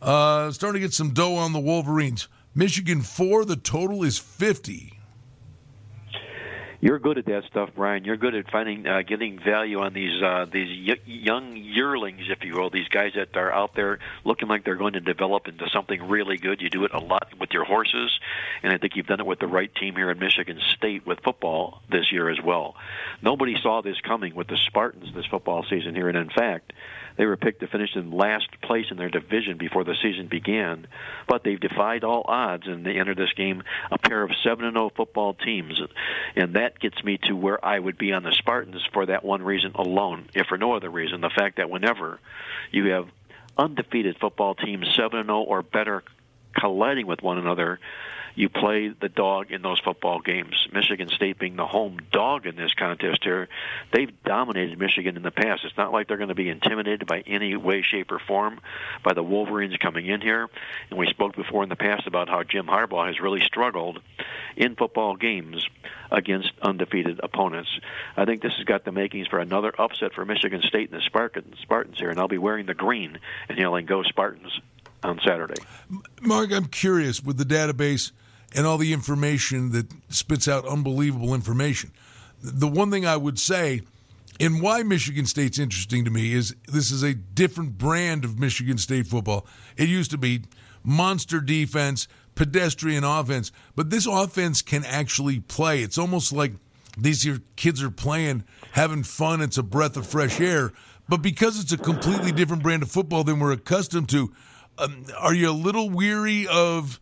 [0.00, 2.28] uh, starting to get some dough on the Wolverines.
[2.54, 4.98] Michigan 4, the total is 50
[6.82, 8.04] you're good at that stuff, Brian.
[8.04, 12.44] You're good at finding, uh, getting value on these uh, these y- young yearlings, if
[12.44, 12.70] you will.
[12.70, 16.38] These guys that are out there looking like they're going to develop into something really
[16.38, 16.60] good.
[16.60, 18.10] You do it a lot with your horses,
[18.64, 21.20] and I think you've done it with the right team here in Michigan State with
[21.22, 22.74] football this year as well.
[23.22, 26.72] Nobody saw this coming with the Spartans this football season here, and in fact,
[27.16, 30.86] They were picked to finish in last place in their division before the season began,
[31.28, 34.76] but they've defied all odds and they entered this game a pair of 7 and
[34.76, 35.80] 0 football teams.
[36.36, 39.42] And that gets me to where I would be on the Spartans for that one
[39.42, 42.18] reason alone, if for no other reason, the fact that whenever
[42.70, 43.08] you have
[43.56, 46.02] undefeated football teams 7 and 0 or better
[46.58, 47.78] colliding with one another,
[48.34, 50.66] you play the dog in those football games.
[50.72, 53.48] Michigan State being the home dog in this contest here,
[53.92, 55.64] they've dominated Michigan in the past.
[55.64, 58.60] It's not like they're going to be intimidated by any way, shape, or form
[59.02, 60.48] by the Wolverines coming in here.
[60.90, 64.00] And we spoke before in the past about how Jim Harbaugh has really struggled
[64.56, 65.66] in football games
[66.10, 67.70] against undefeated opponents.
[68.16, 71.04] I think this has got the makings for another upset for Michigan State and the
[71.04, 73.18] Spartans, Spartans here, and I'll be wearing the green
[73.48, 74.60] and yelling "Go Spartans!"
[75.02, 75.60] on Saturday.
[76.20, 78.12] Mark, I'm curious with the database
[78.54, 81.92] and all the information that spits out unbelievable information.
[82.42, 83.82] The one thing I would say,
[84.40, 88.78] and why Michigan State's interesting to me, is this is a different brand of Michigan
[88.78, 89.46] State football.
[89.76, 90.42] It used to be
[90.82, 95.82] monster defense, pedestrian offense, but this offense can actually play.
[95.82, 96.52] It's almost like
[96.98, 99.40] these kids are playing, having fun.
[99.40, 100.72] It's a breath of fresh air.
[101.08, 104.32] But because it's a completely different brand of football than we're accustomed to,
[104.78, 107.00] um, are you a little weary of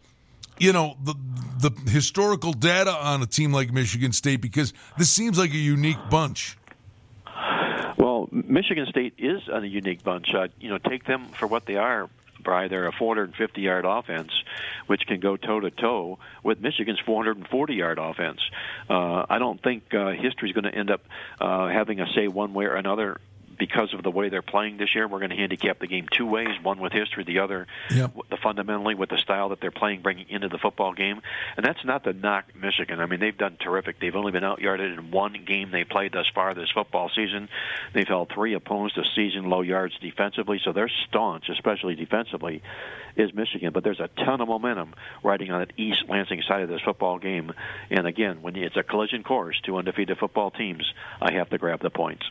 [0.61, 1.15] you know the
[1.61, 5.99] the historical data on a team like Michigan State because this seems like a unique
[6.11, 6.57] bunch.
[7.99, 10.33] Well, Michigan State is a unique bunch.
[10.35, 12.09] Uh, you know, take them for what they are.
[12.43, 14.33] Bry, they're a 450-yard offense,
[14.87, 18.41] which can go toe-to-toe with Michigan's 440-yard offense.
[18.89, 21.03] Uh, I don't think uh, history is going to end up
[21.39, 23.21] uh, having a say one way or another
[23.61, 26.27] because of the way they're playing this year, we're going to handicap the game two
[26.27, 28.11] ways: one with history, the other, yep.
[28.31, 31.21] the fundamentally with the style that they're playing, bringing into the football game.
[31.57, 33.01] And that's not to knock Michigan.
[33.01, 34.01] I mean, they've done terrific.
[34.01, 37.51] They've only been outyarded in one game they played thus far this football season.
[37.93, 42.63] They've held three opponents to season low yards defensively, so they're staunch, especially defensively,
[43.15, 43.73] is Michigan.
[43.75, 47.19] But there's a ton of momentum riding on that East Lansing side of this football
[47.19, 47.53] game.
[47.91, 51.83] And again, when it's a collision course, two undefeated football teams, I have to grab
[51.83, 52.25] the points.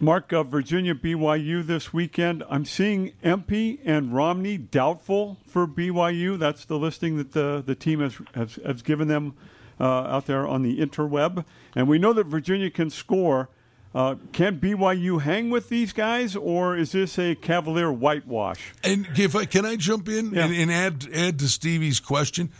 [0.00, 2.42] Mark, uh, Virginia BYU this weekend.
[2.50, 6.38] I'm seeing MP and Romney doubtful for BYU.
[6.38, 9.34] That's the listing that the, the team has, has, has given them
[9.78, 11.44] uh, out there on the interweb.
[11.74, 13.48] And we know that Virginia can score.
[13.94, 18.72] Uh, can BYU hang with these guys, or is this a Cavalier whitewash?
[18.82, 20.46] And if I, can I jump in yeah.
[20.46, 22.50] and, and, add add to Stevie's question?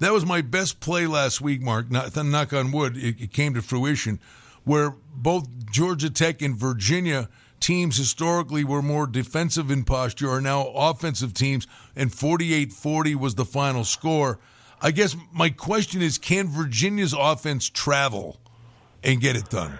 [0.00, 1.90] That was my best play last week, Mark.
[1.90, 4.18] Not, knock on wood, it, it came to fruition
[4.64, 7.28] where both Georgia Tech and Virginia
[7.60, 13.34] teams historically were more defensive in posture are now offensive teams, and 48 40 was
[13.34, 14.38] the final score.
[14.80, 18.40] I guess my question is can Virginia's offense travel
[19.02, 19.78] and get it done?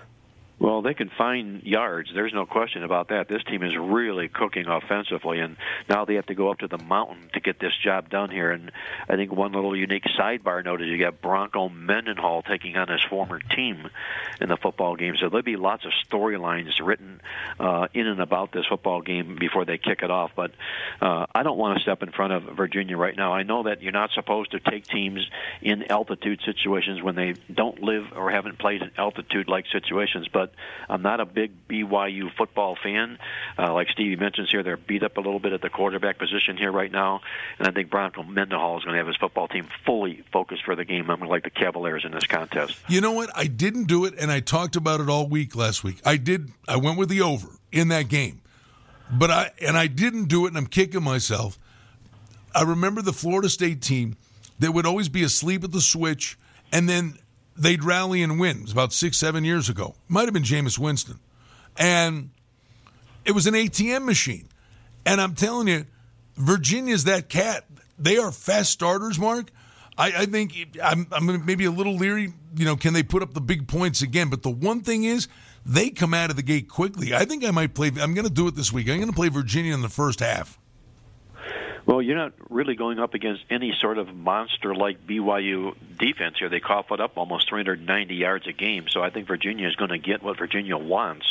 [0.61, 2.11] Well, they can find yards.
[2.15, 3.29] There's no question about that.
[3.29, 5.57] This team is really cooking offensively, and
[5.89, 8.51] now they have to go up to the mountain to get this job done here.
[8.51, 8.71] And
[9.09, 13.03] I think one little unique sidebar note is you got Bronco Mendenhall taking on his
[13.09, 13.89] former team
[14.39, 15.15] in the football game.
[15.19, 17.23] So there'll be lots of storylines written
[17.59, 20.33] uh, in and about this football game before they kick it off.
[20.37, 20.51] But
[21.01, 23.33] uh, I don't want to step in front of Virginia right now.
[23.33, 25.27] I know that you're not supposed to take teams
[25.63, 30.93] in altitude situations when they don't live or haven't played in altitude-like situations, but but
[30.93, 33.19] I'm not a big BYU football fan.
[33.59, 36.57] Uh, like Stevie mentions here, they're beat up a little bit at the quarterback position
[36.57, 37.21] here right now,
[37.59, 40.75] and I think Bronco Mendenhall is going to have his football team fully focused for
[40.75, 41.11] the game.
[41.11, 42.77] I'm going to like the Cavaliers in this contest.
[42.89, 43.31] You know what?
[43.37, 46.01] I didn't do it, and I talked about it all week last week.
[46.05, 46.51] I did.
[46.69, 48.41] I went with the over in that game,
[49.11, 51.59] but I and I didn't do it, and I'm kicking myself.
[52.55, 54.17] I remember the Florida State team
[54.59, 56.39] that would always be asleep at the switch,
[56.73, 57.19] and then
[57.57, 58.59] they'd rally and win.
[58.59, 59.95] It was about six, seven years ago.
[60.09, 61.19] Might have been Jameis Winston.
[61.77, 62.31] And
[63.25, 64.49] it was an ATM machine.
[65.05, 65.87] And I'm telling you,
[66.37, 67.65] Virginia's that cat.
[67.99, 69.51] They are fast starters, Mark.
[69.99, 72.33] I, I think I'm, I'm maybe a little leery.
[72.57, 74.31] You know, can they put up the big points again?
[74.31, 75.29] But the one thing is,
[75.67, 77.15] they come out of the gate quickly.
[77.15, 77.89] I think I might play.
[77.89, 78.89] I'm going to do it this week.
[78.89, 80.59] I'm going to play Virginia in the first half.
[81.91, 86.49] Well, you're not really going up against any sort of monster like BYU defense here.
[86.49, 88.87] They cough it up almost 390 yards a game.
[88.89, 91.27] So I think Virginia is going to get what Virginia wants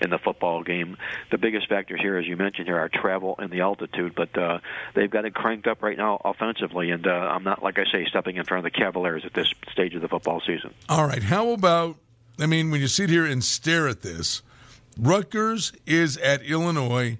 [0.00, 0.96] in the football game.
[1.30, 4.14] The biggest factors here, as you mentioned here, are travel and the altitude.
[4.14, 4.60] But uh,
[4.94, 6.92] they've got it cranked up right now offensively.
[6.92, 9.52] And uh, I'm not, like I say, stepping in front of the Cavaliers at this
[9.70, 10.72] stage of the football season.
[10.88, 11.22] All right.
[11.22, 11.96] How about,
[12.38, 14.40] I mean, when you sit here and stare at this,
[14.98, 17.18] Rutgers is at Illinois,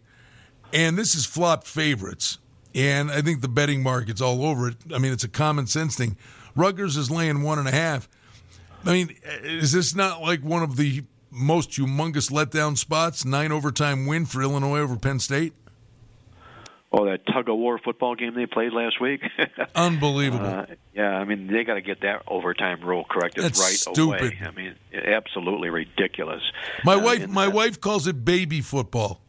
[0.73, 2.39] and this is flop favorites.
[2.75, 4.77] And I think the betting market's all over it.
[4.95, 6.17] I mean, it's a common sense thing.
[6.55, 8.09] Rutgers is laying one and a half.
[8.85, 13.25] I mean, is this not like one of the most humongous letdown spots?
[13.25, 15.53] Nine overtime win for Illinois over Penn State.
[16.93, 19.21] Oh, that tug of war football game they played last week.
[19.77, 20.45] Unbelievable.
[20.45, 24.01] Uh, yeah, I mean they got to get that overtime rule corrected That's right stupid.
[24.23, 24.39] away.
[24.45, 26.43] I mean, absolutely ridiculous.
[26.85, 29.21] My Uh, wife, my uh, wife calls it baby football.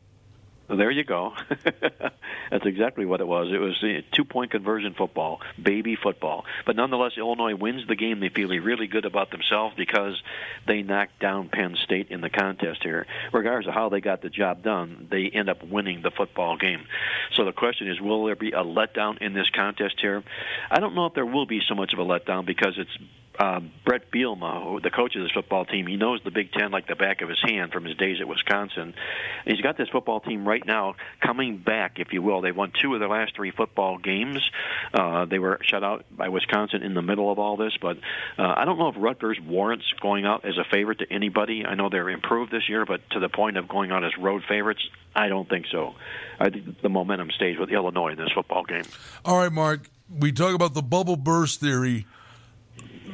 [0.76, 1.34] There you go.
[2.52, 3.50] That's exactly what it was.
[3.52, 6.46] It was a two-point conversion football, baby football.
[6.66, 8.22] But nonetheless, Illinois wins the game.
[8.22, 10.22] They feel really good about themselves because
[10.68, 13.06] they knocked down Penn State in the contest here.
[13.34, 16.86] Regardless of how they got the job done, they end up winning the football game.
[17.36, 20.24] So the question is, will there be a letdown in this contest here?
[20.70, 22.98] I don't know if there will be so much of a letdown because it's
[23.40, 26.72] uh, Brett Bielema, who, the coach of this football team, he knows the Big Ten
[26.72, 28.94] like the back of his hand from his days at Wisconsin.
[29.46, 32.42] He's got this football team right now coming back, if you will.
[32.42, 34.40] They won two of their last three football games.
[34.94, 37.98] Uh, they were shut out by Wisconsin in the middle of all this, but
[38.38, 41.66] uh, I don't know if Rutgers warrants going out as a favorite to anybody.
[41.66, 44.44] I know they're improved this year, but to the point of going out as road
[44.48, 44.82] favorites,
[45.16, 45.96] I don't think so.
[46.40, 48.84] I think the momentum stays with Illinois in this football game.
[49.26, 49.90] All right, Mark.
[50.10, 52.06] We talk about the bubble burst theory.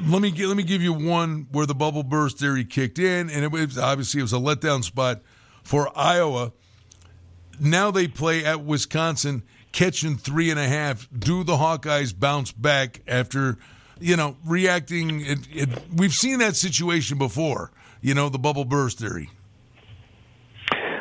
[0.05, 3.43] Let me let me give you one where the bubble burst theory kicked in, and
[3.43, 5.21] it was obviously it was a letdown spot
[5.63, 6.53] for Iowa.
[7.59, 11.09] Now they play at Wisconsin, catching three and a half.
[11.17, 13.57] Do the Hawkeyes bounce back after,
[13.99, 15.21] you know, reacting?
[15.21, 17.71] It, it, we've seen that situation before.
[17.99, 19.31] You know, the bubble burst theory.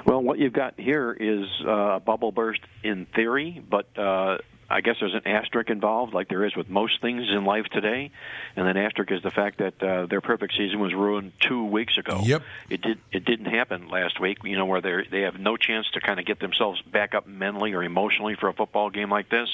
[0.07, 4.81] Well, what you've got here is uh, a bubble burst in theory, but uh, I
[4.81, 8.11] guess there's an asterisk involved, like there is with most things in life today.
[8.57, 11.99] And that asterisk is the fact that uh, their perfect season was ruined two weeks
[11.99, 12.21] ago.
[12.25, 12.43] Yep.
[12.71, 12.99] It did.
[13.13, 14.39] It didn't happen last week.
[14.45, 17.27] You know, where they they have no chance to kind of get themselves back up
[17.27, 19.49] mentally or emotionally for a football game like this.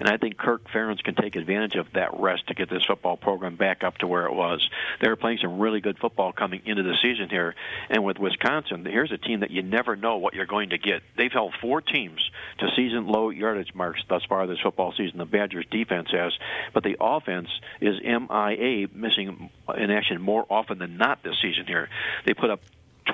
[0.00, 3.16] And I think Kirk Ferentz can take advantage of that rest to get this football
[3.18, 4.66] program back up to where it was.
[5.00, 7.54] They're playing some really good football coming into the season here.
[7.90, 11.02] And with Wisconsin, here's a team that you never know what you're going to get.
[11.16, 15.18] They've held four teams to season low yardage marks thus far this football season.
[15.18, 16.32] The Badgers defense has,
[16.72, 17.48] but the offense
[17.80, 21.90] is MIA, missing in action more often than not this season here.
[22.24, 22.60] They put up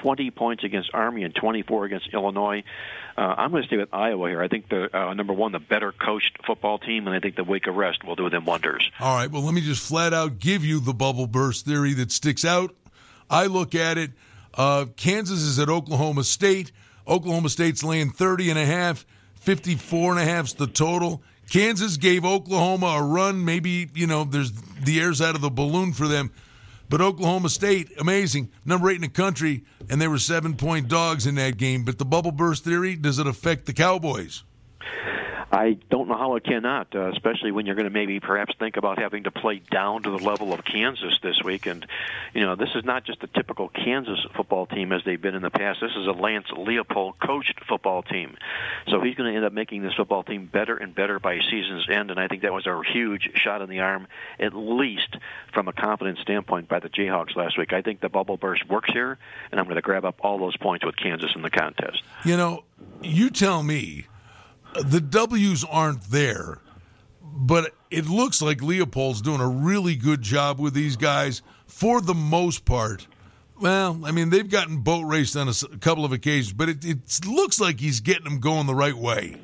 [0.03, 2.63] 20 points against Army and 24 against Illinois.
[3.17, 4.43] Uh, I'm going to stay with Iowa here.
[4.43, 7.45] I think the uh, number one, the better coached football team, and I think the
[7.45, 8.91] week of rest will do them wonders.
[9.01, 9.31] All right.
[9.31, 12.75] Well, let me just flat out give you the bubble burst theory that sticks out.
[13.31, 14.13] I look at it.
[14.55, 16.73] Uh, Kansas is at Oklahoma State.
[17.09, 19.07] Oklahoma State's laying 30 and a half.
[19.37, 21.23] 54 and a half's the total.
[21.51, 23.45] Kansas gave Oklahoma a run.
[23.45, 26.33] Maybe, you know, there's the air's out of the balloon for them.
[26.89, 31.27] But Oklahoma State, amazing, number eight in the country, and they were seven point dogs
[31.27, 31.85] in that game.
[31.85, 34.45] But the bubble burst theory, does it affect the Cowboys?
[35.51, 38.77] I don't know how it cannot, uh, especially when you're going to maybe perhaps think
[38.77, 41.67] about having to play down to the level of Kansas this week.
[41.67, 41.87] And,
[42.35, 45.43] you know, this is not just a typical Kansas football team as they've been in
[45.43, 45.81] the past.
[45.81, 48.37] This is a Lance Leipold coached football team.
[48.89, 51.89] So he's going to end up making this football team better and better by season's
[51.89, 52.11] end.
[52.11, 54.09] And I think that was a huge shot in the arm,
[54.41, 55.17] at least
[55.55, 57.73] from a confidence standpoint, by the Jayhawks last week.
[57.73, 59.17] I think the bubble burst works here,
[59.53, 62.03] and I'm going to grab up all those points with Kansas in the contest.
[62.25, 62.65] You know,
[63.01, 64.07] you tell me
[64.85, 66.61] the W's aren't there,
[67.23, 72.15] but it looks like Leipold's doing a really good job with these guys for the
[72.15, 73.07] most part.
[73.61, 77.27] Well, I mean, they've gotten boat raced on a couple of occasions, but it, it
[77.27, 79.37] looks like he's getting them going the right way.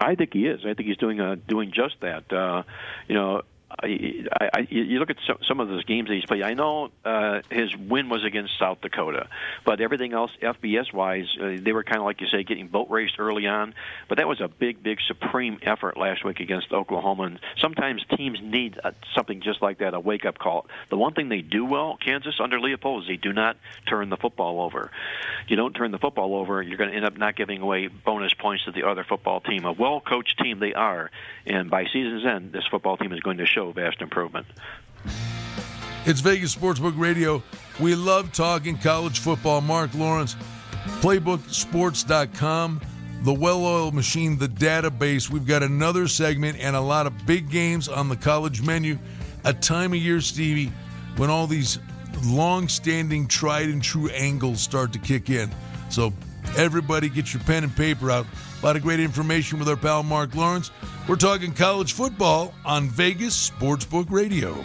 [0.00, 0.60] I think he is.
[0.64, 2.32] I think he's doing uh, doing just that.
[2.32, 2.62] Uh,
[3.08, 3.42] you know,
[3.80, 6.42] I, I, you look at some, some of those games that he's played.
[6.42, 9.28] I know uh, his win was against South Dakota,
[9.64, 12.88] but everything else, FBS wise, uh, they were kind of like you say, getting boat
[12.90, 13.74] raced early on.
[14.08, 17.24] But that was a big, big supreme effort last week against Oklahoma.
[17.24, 20.66] And sometimes teams need uh, something just like that, a wake up call.
[20.90, 23.56] The one thing they do well, Kansas under Leipold, is they do not
[23.86, 24.90] turn the football over.
[25.48, 28.34] You don't turn the football over, you're going to end up not giving away bonus
[28.34, 29.64] points to the other football team.
[29.64, 31.10] A well coached team they are,
[31.46, 34.46] and by season's end, this football team is going to show vast improvement.
[36.04, 37.44] It's Vegas Sportsbook Radio.
[37.78, 39.60] We love talking college football.
[39.60, 40.34] Mark Lawrence,
[41.00, 42.80] PlaybookSports.com,
[43.22, 45.30] the well oiled machine, the database.
[45.30, 48.98] We've got another segment and a lot of big games on the college menu.
[49.44, 50.72] A time of year, Stevie,
[51.16, 51.78] when all these
[52.24, 55.50] long standing, tried and true angles start to kick in.
[55.88, 56.12] So,
[56.56, 58.26] everybody get your pen and paper out.
[58.62, 60.70] A lot of great information with our pal Mark Lawrence.
[61.08, 64.64] We're talking college football on Vegas Sportsbook Radio.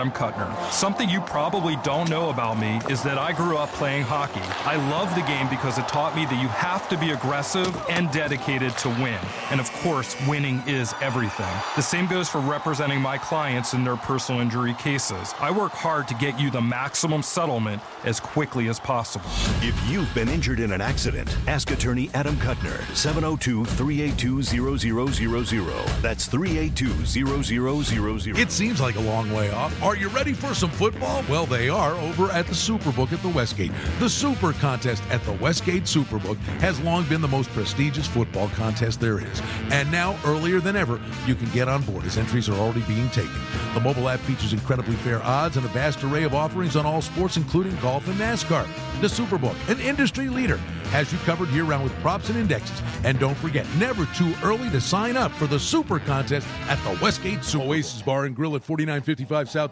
[0.09, 0.49] Kuttner.
[0.71, 4.41] Something you probably don't know about me is that I grew up playing hockey.
[4.65, 8.09] I love the game because it taught me that you have to be aggressive and
[8.11, 9.19] dedicated to win.
[9.51, 11.53] And of course, winning is everything.
[11.75, 15.35] The same goes for representing my clients in their personal injury cases.
[15.39, 19.25] I work hard to get you the maximum settlement as quickly as possible.
[19.61, 26.01] If you've been injured in an accident, ask attorney Adam Kuttner, 702 382 0000.
[26.01, 28.37] That's 382 0000.
[28.37, 29.81] It seems like a long way off.
[29.83, 31.23] Are you ready for some football?
[31.29, 33.71] Well, they are over at the Superbook at the Westgate.
[33.99, 38.99] The Super Contest at the Westgate Superbook has long been the most prestigious football contest
[38.99, 39.41] there is.
[39.71, 43.09] And now, earlier than ever, you can get on board as entries are already being
[43.09, 43.39] taken.
[43.73, 47.01] The mobile app features incredibly fair odds and a vast array of offerings on all
[47.01, 48.67] sports, including golf and NASCAR.
[49.01, 50.57] The Superbook, an industry leader,
[50.91, 52.81] has you covered year round with props and indexes.
[53.03, 57.01] And don't forget, never too early to sign up for the Super Contest at the
[57.01, 57.39] Westgate.
[57.55, 59.71] Oasis Bar and Grill at 4955 South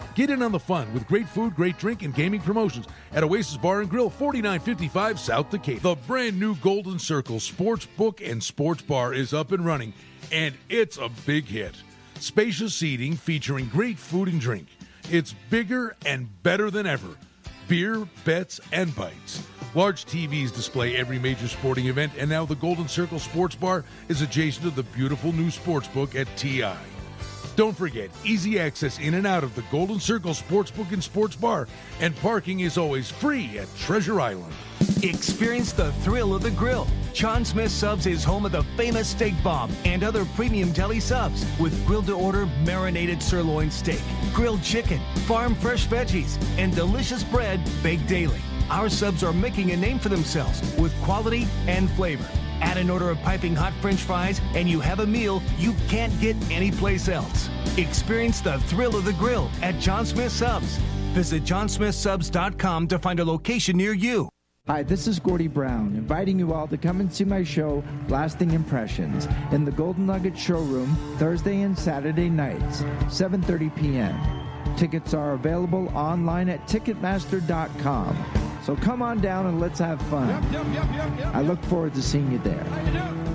[0.13, 3.55] Get in on the fun with great food, great drink, and gaming promotions at Oasis
[3.55, 5.79] Bar and Grill, 4955 South Decatur.
[5.79, 9.93] The brand new Golden Circle Sports Book and Sports Bar is up and running,
[10.29, 11.75] and it's a big hit.
[12.19, 14.67] Spacious seating featuring great food and drink.
[15.09, 17.15] It's bigger and better than ever.
[17.69, 19.47] Beer, bets, and bites.
[19.75, 24.21] Large TVs display every major sporting event, and now the Golden Circle Sports Bar is
[24.21, 26.75] adjacent to the beautiful new sports book at TI.
[27.57, 31.67] Don't forget, easy access in and out of the Golden Circle Sportsbook and Sports Bar,
[31.99, 34.53] and parking is always free at Treasure Island.
[35.03, 36.87] Experience the thrill of the grill.
[37.13, 41.45] Jon Smith Subs is home of the famous steak bomb and other premium deli subs
[41.59, 44.01] with grilled to order marinated sirloin steak,
[44.33, 48.39] grilled chicken, farm fresh veggies, and delicious bread baked daily.
[48.69, 52.25] Our subs are making a name for themselves with quality and flavor.
[52.61, 56.17] Add an order of piping hot french fries, and you have a meal you can't
[56.21, 57.49] get anyplace else.
[57.77, 60.77] Experience the thrill of the grill at Jon Smith Subs.
[61.13, 64.29] Visit jonsmithsubs.com to find a location near you.
[64.67, 68.51] Hi, this is Gordy Brown, inviting you all to come and see my show, Lasting
[68.51, 74.15] Impressions, in the Golden Nugget Showroom Thursday and Saturday nights, 7:30 p.m.
[74.77, 78.40] Tickets are available online at Ticketmaster.com.
[78.63, 80.29] So come on down and let's have fun.
[81.33, 82.63] I look forward to seeing you there.
[82.63, 83.31] Mm-hmm.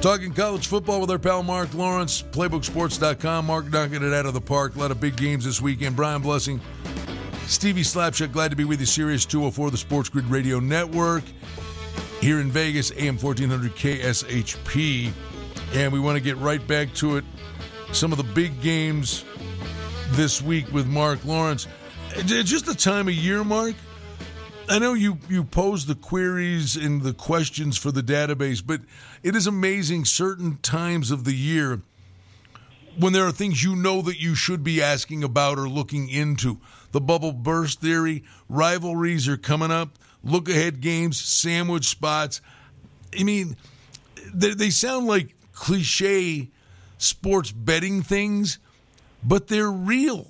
[0.00, 3.46] Talking college football with our pal Mark Lawrence, PlaybookSports.com.
[3.46, 4.76] Mark knocking it out of the park.
[4.76, 5.96] A lot of big games this weekend.
[5.96, 6.60] Brian Blessing,
[7.48, 8.84] Stevie Slapshot, glad to be with you.
[8.84, 11.24] Sirius 204, the Sports Grid Radio Network,
[12.20, 15.10] here in Vegas, AM 1400 KSHP.
[15.72, 17.24] And we want to get right back to it.
[17.92, 19.24] Some of the big games
[20.10, 21.66] this week with Mark Lawrence.
[22.16, 23.74] It's just the time of year, Mark.
[24.68, 28.82] I know you you pose the queries and the questions for the database, but
[29.22, 31.80] it is amazing certain times of the year
[32.98, 36.58] when there are things you know that you should be asking about or looking into.
[36.92, 39.90] The bubble burst theory, rivalries are coming up,
[40.24, 42.40] look ahead games, sandwich spots.
[43.18, 43.56] I mean,
[44.32, 46.48] they, they sound like cliche
[46.98, 48.58] sports betting things,
[49.22, 50.28] but they're real.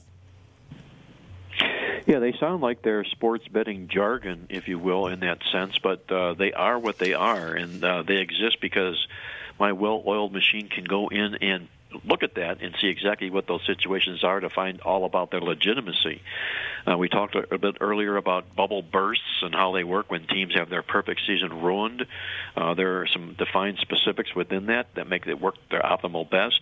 [2.07, 6.11] Yeah, they sound like they're sports betting jargon, if you will, in that sense, but
[6.11, 8.97] uh, they are what they are, and uh, they exist because
[9.61, 11.69] my well-oiled machine can go in and
[12.05, 15.41] look at that and see exactly what those situations are to find all about their
[15.41, 16.20] legitimacy.
[16.86, 20.26] Uh, we talked a, a bit earlier about bubble bursts and how they work when
[20.26, 22.07] teams have their perfect season ruined.
[22.57, 26.61] Uh, there are some defined specifics within that that make it work their optimal best.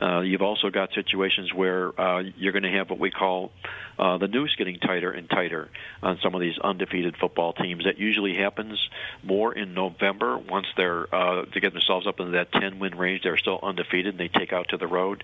[0.00, 3.52] Uh, you've also got situations where uh, you're going to have what we call
[3.98, 5.68] uh, the noose getting tighter and tighter
[6.02, 7.84] on some of these undefeated football teams.
[7.84, 8.88] That usually happens
[9.22, 13.22] more in November once they're uh, to get themselves up into that 10 win range.
[13.22, 15.22] They're still undefeated and they take out to the road.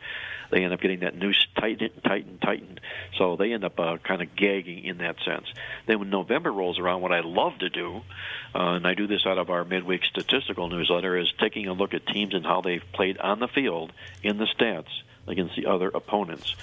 [0.51, 2.81] They end up getting that noose tightened, tightened, tightened.
[3.17, 5.47] So they end up uh, kind of gagging in that sense.
[5.87, 8.03] Then when November rolls around, what I love to do,
[8.55, 11.95] uh, and I do this out of our midweek statistical newsletter, is taking a look
[11.95, 14.89] at teams and how they've played on the field in the stats
[15.27, 16.55] against the other opponents.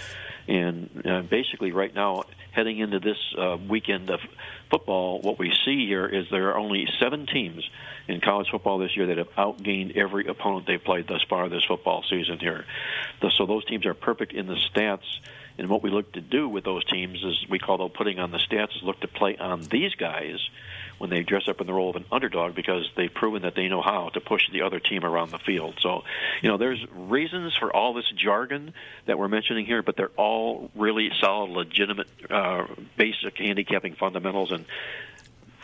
[0.48, 4.20] And uh, basically, right now, heading into this uh, weekend of
[4.70, 7.68] football, what we see here is there are only seven teams
[8.08, 11.64] in college football this year that have outgained every opponent they've played thus far this
[11.64, 12.66] football season here.
[13.38, 15.20] So those teams are perfect in the stats.
[15.58, 18.32] And what we look to do with those teams is we call them putting on
[18.32, 20.40] the stats is look to play on these guys
[20.98, 23.68] when they dress up in the role of an underdog because they've proven that they
[23.68, 25.76] know how to push the other team around the field.
[25.82, 26.04] So,
[26.42, 28.74] you know, there's reasons for all this jargon
[29.06, 32.66] that we're mentioning here, but they're all really solid, legitimate, uh,
[32.98, 34.52] basic handicapping fundamentals.
[34.52, 34.66] And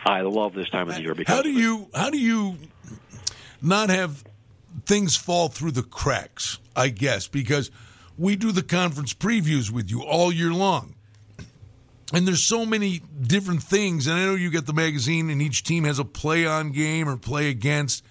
[0.04, 2.56] I love this time of the year because how do you how do you
[3.60, 4.24] not have
[4.86, 6.58] things fall through the cracks?
[6.74, 7.70] I guess because
[8.16, 10.94] we do the conference previews with you all year long
[12.12, 15.62] and there's so many different things and i know you get the magazine and each
[15.62, 18.04] team has a play on game or play against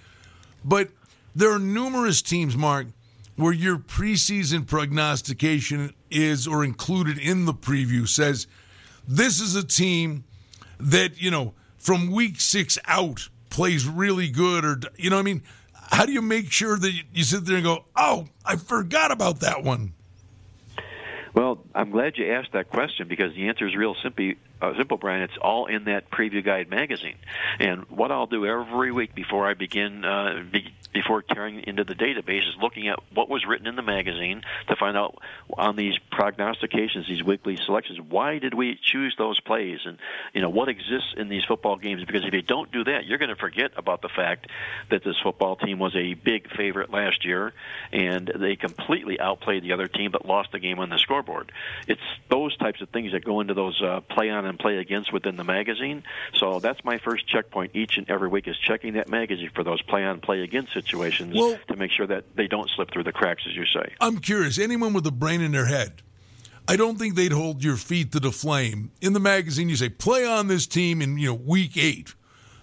[0.64, 0.90] but
[1.36, 2.88] there are numerous teams mark
[3.36, 8.48] where your preseason prognostication is or included in the preview says
[9.08, 10.24] this is a team
[10.80, 15.42] that you know from week six out plays really good or you know i mean?
[15.92, 19.40] How do you make sure that you sit there and go oh i forgot about
[19.40, 19.94] that one
[21.40, 24.34] well, I'm glad you asked that question because the answer is real simple.
[24.62, 25.22] Uh, simple, Brian.
[25.22, 27.16] It's all in that preview guide magazine.
[27.60, 31.96] And what I'll do every week before I begin uh, be, before tearing into the
[31.96, 35.18] database is looking at what was written in the magazine to find out
[35.58, 39.98] on these prognostications, these weekly selections, why did we choose those plays, and
[40.34, 42.04] you know what exists in these football games.
[42.04, 44.48] Because if you don't do that, you're going to forget about the fact
[44.90, 47.54] that this football team was a big favorite last year,
[47.92, 51.52] and they completely outplayed the other team, but lost the game on the scoreboard.
[51.88, 55.14] It's those types of things that go into those uh, play on and play against
[55.14, 56.04] within the magazine.
[56.34, 59.82] So that's my first checkpoint each and every week is checking that magazine for those
[59.82, 63.12] play on play against situations well, to make sure that they don't slip through the
[63.12, 63.94] cracks, as you say.
[64.00, 64.58] I'm curious.
[64.58, 66.02] Anyone with a brain in their head,
[66.68, 68.92] I don't think they'd hold your feet to the flame.
[69.02, 72.14] In the magazine, you say play on this team in you know week eight.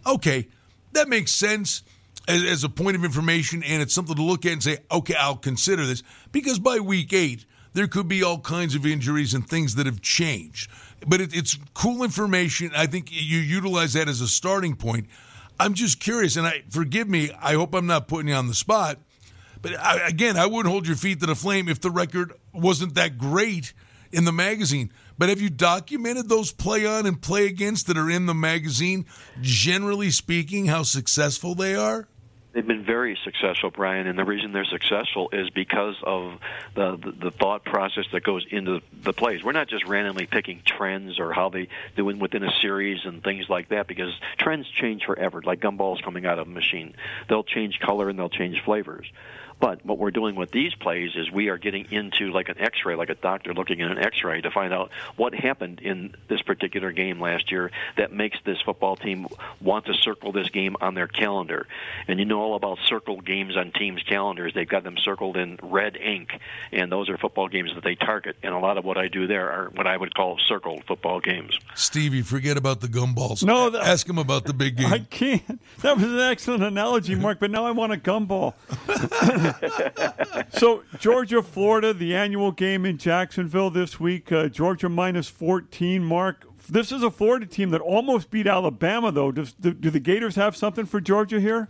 [0.07, 0.49] Okay,
[0.93, 1.83] that makes sense
[2.29, 5.15] as, as a point of information, and it's something to look at and say, okay,
[5.15, 6.03] I'll consider this
[6.33, 10.01] because by week eight there could be all kinds of injuries and things that have
[10.01, 10.71] changed.
[11.07, 12.71] But it, it's cool information.
[12.75, 15.09] I think you utilize that as a starting point.
[15.59, 17.31] I'm just curious, and I forgive me.
[17.41, 18.99] I hope I'm not putting you on the spot.
[19.63, 22.95] But I, again, I wouldn't hold your feet to the flame if the record wasn't
[22.95, 23.73] that great
[24.13, 24.93] in the magazine.
[25.19, 29.07] But have you documented those play on and play against that are in the magazine?
[29.41, 32.07] Generally speaking, how successful they are.
[32.57, 36.41] They've been very successful, Brian, and the reason they're successful is because of
[36.75, 39.45] the, the, the thought process that goes into the plays.
[39.45, 43.23] We're not just randomly picking trends or how they do it within a series and
[43.23, 46.95] things like that, because trends change forever, like gumballs coming out of a machine.
[47.29, 49.07] They'll change color and they'll change flavors.
[49.59, 52.95] But what we're doing with these plays is we are getting into like an X-ray,
[52.95, 56.93] like a doctor looking at an X-ray to find out what happened in this particular
[56.93, 59.27] game last year that makes this football team
[59.61, 61.67] want to circle this game on their calendar.
[62.07, 64.53] And you know all about circled games on teams' calendars.
[64.55, 66.39] They've got them circled in red ink,
[66.71, 68.37] and those are football games that they target.
[68.43, 71.21] And a lot of what I do there are what I would call circled football
[71.21, 71.59] games.
[71.75, 73.43] Stevie, forget about the gumballs.
[73.43, 74.93] No, that, ask him about the big game.
[74.93, 75.61] I can't.
[75.81, 77.41] That was an excellent analogy, Mark.
[77.41, 78.55] But now I want a gumball.
[80.51, 84.31] so Georgia, Florida, the annual game in Jacksonville this week.
[84.31, 86.05] Uh, Georgia minus fourteen.
[86.05, 89.33] Mark, this is a Florida team that almost beat Alabama, though.
[89.33, 91.69] Does, do, do the Gators have something for Georgia here?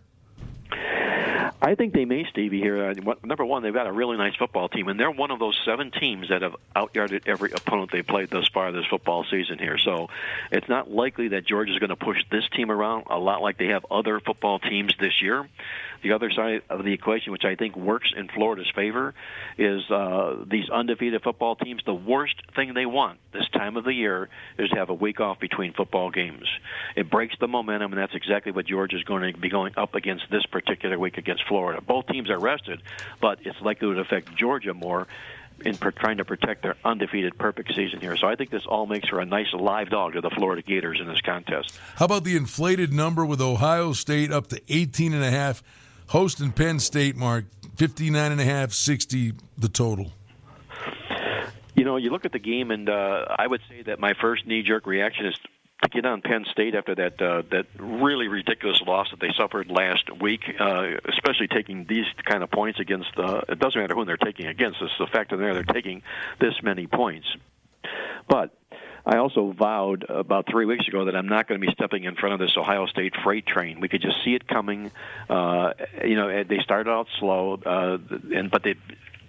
[1.61, 2.61] I think they may, Stevie.
[2.61, 5.39] Here, uh, number one, they've got a really nice football team, and they're one of
[5.39, 9.59] those seven teams that have outyarded every opponent they played thus far this football season.
[9.59, 10.09] Here, so
[10.53, 13.69] it's not likely that Georgia's going to push this team around a lot like they
[13.69, 15.49] have other football teams this year.
[16.03, 19.15] The other side of the equation, which I think works in Florida's favor,
[19.59, 21.83] is uh, these undefeated football teams.
[21.85, 24.29] The worst thing they want this time of the year
[24.59, 26.47] is to have a week off between football games.
[26.95, 29.95] It breaks the momentum, and that's exactly what Georgia is going to be going up
[29.95, 31.81] against this particular week against Florida.
[31.81, 32.83] Both teams are rested,
[33.21, 35.07] but it's likely to affect Georgia more
[35.65, 38.17] in per- trying to protect their undefeated perfect season here.
[38.17, 41.01] So I think this all makes for a nice live dog to the Florida Gators
[41.01, 41.79] in this contest.
[41.97, 45.63] How about the inflated number with Ohio State up to 18 and a half,
[46.09, 47.45] hosting Penn State, Mark?
[47.77, 50.11] 59 and a half, 60 the total.
[51.75, 54.47] You know, you look at the game, and uh, I would say that my first
[54.47, 55.35] knee-jerk reaction is
[55.83, 59.71] to get on Penn State after that uh, that really ridiculous loss that they suffered
[59.71, 63.11] last week, uh, especially taking these kind of points against.
[63.17, 64.81] Uh, it doesn't matter who they're taking against.
[64.81, 66.03] It's the fact that they're taking
[66.41, 67.27] this many points.
[68.29, 68.57] But
[69.07, 72.17] I also vowed about three weeks ago that I'm not going to be stepping in
[72.17, 73.79] front of this Ohio State freight train.
[73.79, 74.91] We could just see it coming.
[75.31, 77.99] Uh, you know, they started out slow, uh,
[78.35, 78.75] and but they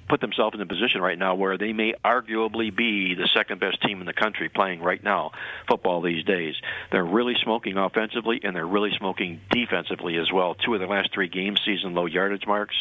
[0.08, 3.82] put themselves in a position right now where they may arguably be the second best
[3.82, 5.32] team in the country playing right now
[5.68, 6.56] football these days.
[6.92, 10.56] They're really smoking offensively and they're really smoking defensively as well.
[10.56, 12.76] Two of their last three games, season low yardage marks.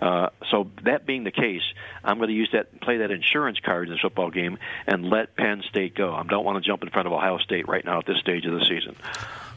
[0.00, 1.62] Uh, so that being the case,
[2.04, 5.36] I'm going to use that play that insurance card in this football game and let
[5.36, 6.14] Penn State go.
[6.14, 8.44] I don't want to jump in front of Ohio State right now at this stage
[8.44, 8.94] of the season.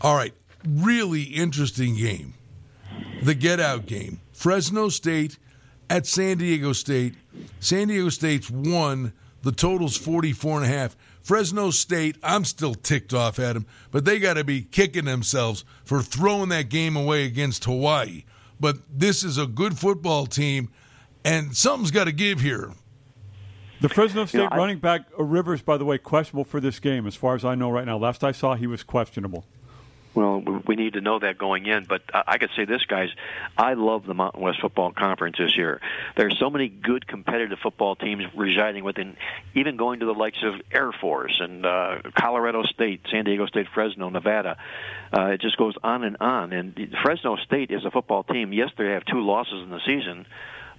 [0.02, 0.34] All right,
[0.66, 2.36] really interesting game.
[3.22, 4.22] The get out game.
[4.32, 5.38] Fresno State
[5.90, 7.16] at San Diego State.
[7.60, 9.14] San Diego State's won.
[9.42, 10.98] The total's 44 and a half.
[11.22, 15.64] Fresno State, I'm still ticked off at them, but they got to be kicking themselves
[15.84, 18.24] for throwing that game away against Hawaii.
[18.60, 20.70] But this is a good football team,
[21.24, 22.74] and something's got to give here.
[23.82, 26.60] The Fresno State you know, I, running back uh, Rivers, by the way, questionable for
[26.60, 27.98] this game, as far as I know right now.
[27.98, 29.46] Last I saw, he was questionable.
[30.20, 31.86] Well, we need to know that going in.
[31.86, 33.08] But I could say this, guys.
[33.58, 35.80] I love the Mountain West Football Conference this year.
[36.18, 39.16] There's so many good competitive football teams residing within,
[39.56, 43.68] even going to the likes of Air Force and uh, Colorado State, San Diego State,
[43.74, 44.58] Fresno, Nevada.
[45.18, 46.52] Uh, it just goes on and on.
[46.52, 48.52] And Fresno State is a football team.
[48.52, 50.26] Yes, they have two losses in the season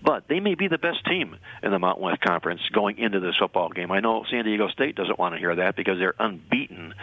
[0.02, 3.36] but they may be the best team in the Mountain West Conference going into this
[3.38, 3.90] football game.
[3.90, 6.94] I know San Diego State doesn't want to hear that because they're unbeaten,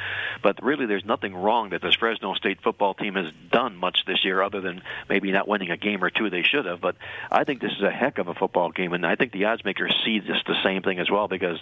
[0.42, 4.24] but really there's nothing wrong that this Fresno State football team has done much this
[4.26, 6.82] year other than maybe not winning a game or two they should have.
[6.82, 6.96] But
[7.32, 9.64] I think this is a heck of a football game, and I think the odds
[9.64, 11.60] makers see just the same thing as well because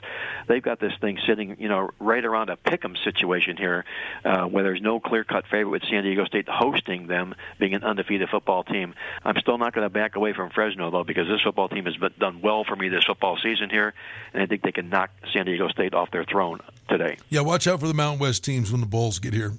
[0.48, 3.86] they've got this thing sitting, you know, right around a pick'em situation here,
[4.24, 8.30] uh, where there's no clear-cut favorite with San Diego State hosting them, being an undefeated
[8.30, 8.94] football team.
[9.24, 11.86] I'm still not going to back away from Fresno though because because this football team
[11.86, 13.94] has been, done well for me this football season here,
[14.34, 16.60] and I think they can knock San Diego State off their throne
[16.90, 17.18] today.
[17.30, 19.54] Yeah, watch out for the Mountain West teams when the Bulls get here.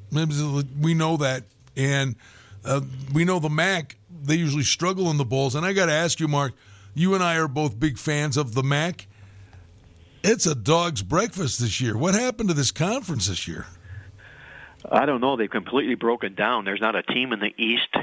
[0.80, 1.44] We know that,
[1.76, 2.16] and
[2.64, 2.80] uh,
[3.12, 3.96] we know the MAC.
[4.22, 6.52] They usually struggle in the Bulls, and I got to ask you, Mark.
[6.94, 9.06] You and I are both big fans of the MAC.
[10.24, 11.96] It's a dog's breakfast this year.
[11.96, 13.66] What happened to this conference this year?
[14.90, 15.36] I don't know.
[15.36, 16.64] They've completely broken down.
[16.64, 17.94] There's not a team in the East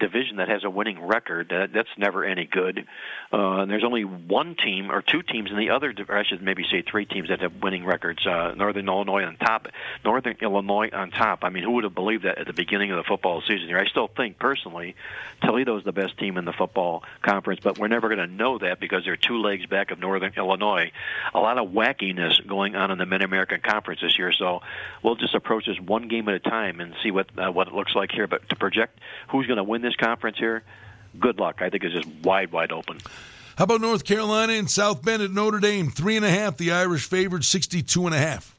[0.00, 1.50] division that has a winning record.
[1.50, 2.86] That, that's never any good.
[3.32, 5.94] Uh, and there's only one team or two teams in the other.
[6.08, 8.26] Or I should maybe say three teams that have winning records.
[8.26, 9.68] Uh, Northern Illinois on top.
[10.04, 11.44] Northern Illinois on top.
[11.44, 13.78] I mean, who would have believed that at the beginning of the football season here?
[13.78, 14.96] I still think personally,
[15.42, 18.80] Toledo's the best team in the football conference, but we're never going to know that
[18.80, 20.90] because they're two legs back of Northern Illinois.
[21.34, 24.32] A lot of wackiness going on in the Mid American Conference this year.
[24.32, 24.62] So
[25.02, 27.74] we'll just approach this one game at a time and see what uh, what it
[27.74, 28.26] looks like here.
[28.26, 28.98] But to project
[29.28, 30.62] who's going to win this this conference here,
[31.18, 31.60] good luck.
[31.60, 32.98] I think it's just wide, wide open.
[33.56, 35.90] How about North Carolina and South Bend at Notre Dame?
[35.90, 36.56] Three and a half.
[36.56, 38.56] The Irish favored, sixty-two and a half.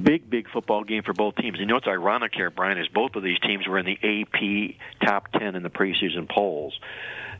[0.00, 1.58] Big, big football game for both teams.
[1.58, 5.06] You know what's ironic here, Brian, is both of these teams were in the AP
[5.06, 6.76] top 10 in the preseason polls.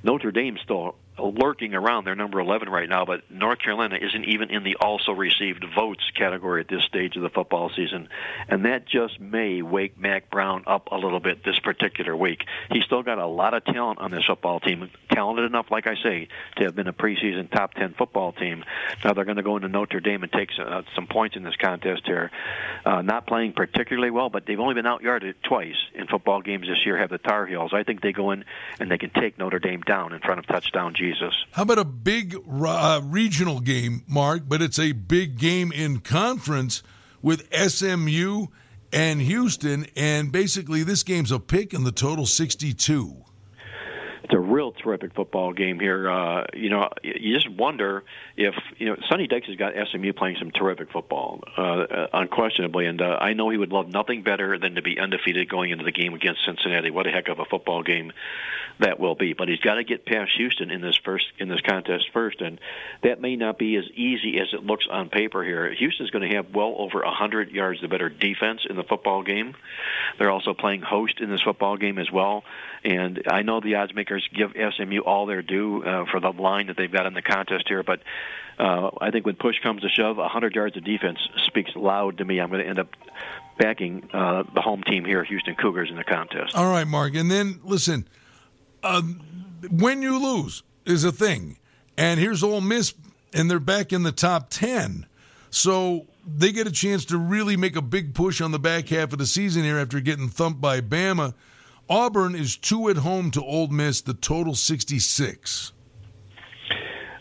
[0.05, 2.05] Notre Dame's still lurking around.
[2.05, 6.03] They're number 11 right now, but North Carolina isn't even in the also received votes
[6.17, 8.09] category at this stage of the football season.
[8.49, 12.45] And that just may wake Mack Brown up a little bit this particular week.
[12.71, 14.91] He's still got a lot of talent on this football team.
[15.11, 18.65] Talented enough, like I say, to have been a preseason top 10 football team.
[19.05, 21.57] Now they're going to go into Notre Dame and take uh, some points in this
[21.57, 22.31] contest here.
[22.85, 26.85] Uh, not playing particularly well, but they've only been outyarded twice in football games this
[26.85, 27.73] year, have the Tar Heels.
[27.73, 28.45] I think they go in
[28.81, 31.35] and they can take Notre Dame down in front of touchdown Jesus.
[31.51, 34.45] How about a big uh, regional game, Mark?
[34.49, 36.83] But it's a big game in conference
[37.21, 38.47] with SMU
[38.91, 43.25] and Houston, and basically this game's a pick in the total 62
[44.25, 46.11] it's a real terrific football game here.
[46.11, 48.05] Uh, you know, you just wonder
[48.39, 53.03] if you know Sonny Dykes has got SMU playing some terrific football, uh, unquestionably, and
[53.03, 55.93] uh, I know he would love nothing better than to be undefeated going into the
[55.93, 56.91] game against Cincinnati.
[56.91, 58.13] What a heck of a football game
[58.79, 59.35] that will be!
[59.35, 62.59] But he's got to get past Houston in this first in this contest first, and
[63.03, 65.71] that may not be as easy as it looks on paper here.
[65.75, 69.55] Houston's going to have well over 100 yards the better defense in the football game.
[70.19, 72.43] They're also playing host in this football game as well,
[72.85, 76.69] and I know the odds makers give SMU all their due uh, for the line
[76.69, 77.83] that they've got in the contest here.
[77.83, 78.01] But
[78.59, 82.25] uh, I think when push comes to shove, 100 yards of defense speaks loud to
[82.25, 82.41] me.
[82.41, 82.89] I'm going to end up
[83.59, 86.55] backing uh, the home team here, Houston Cougars, in the contest.
[86.55, 87.15] All right, Mark.
[87.15, 88.09] And then listen,
[88.83, 89.03] uh,
[89.71, 91.57] when you lose, is a thing.
[91.97, 92.93] And here's Ole Miss,
[93.33, 95.07] and they're back in the top 10.
[95.49, 99.13] So they get a chance to really make a big push on the back half
[99.13, 101.33] of the season here after getting thumped by Bama.
[101.89, 105.73] Auburn is two at home to Ole Miss, the total 66.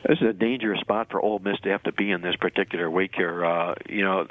[0.08, 2.90] This is a dangerous spot for Ole Miss to have to be in this particular
[2.90, 3.46] week here.
[3.46, 4.28] Uh, you know,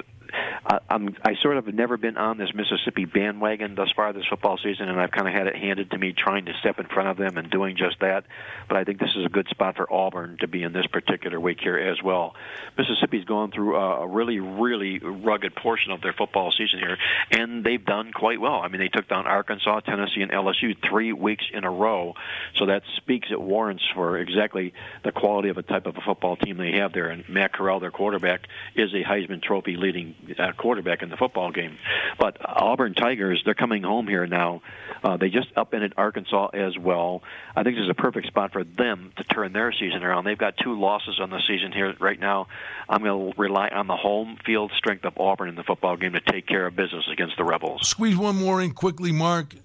[0.65, 4.25] I, I'm I sort of have never been on this Mississippi bandwagon thus far this
[4.29, 6.85] football season, and I've kind of had it handed to me trying to step in
[6.87, 8.25] front of them and doing just that.
[8.67, 11.39] But I think this is a good spot for Auburn to be in this particular
[11.39, 12.35] week here as well.
[12.77, 16.97] Mississippi's gone through a really, really rugged portion of their football season here,
[17.31, 18.61] and they've done quite well.
[18.61, 22.15] I mean, they took down Arkansas, Tennessee, and LSU three weeks in a row,
[22.55, 24.73] so that speaks it warrants for exactly
[25.03, 27.07] the quality of a type of a football team they have there.
[27.07, 30.15] And Matt Corral, their quarterback, is a Heisman Trophy leading
[30.57, 31.77] quarterback in the football game.
[32.19, 34.61] But Auburn Tigers, they're coming home here now.
[35.03, 37.23] Uh, they just upended Arkansas as well.
[37.55, 40.25] I think this is a perfect spot for them to turn their season around.
[40.25, 42.47] They've got two losses on the season here right now.
[42.87, 46.13] I'm going to rely on the home field strength of Auburn in the football game
[46.13, 47.87] to take care of business against the Rebels.
[47.87, 49.55] Squeeze one more in quickly, Mark.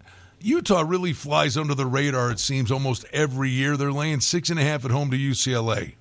[0.40, 3.76] Utah really flies under the radar, it seems, almost every year.
[3.76, 5.94] They're laying six and a half at home to UCLA.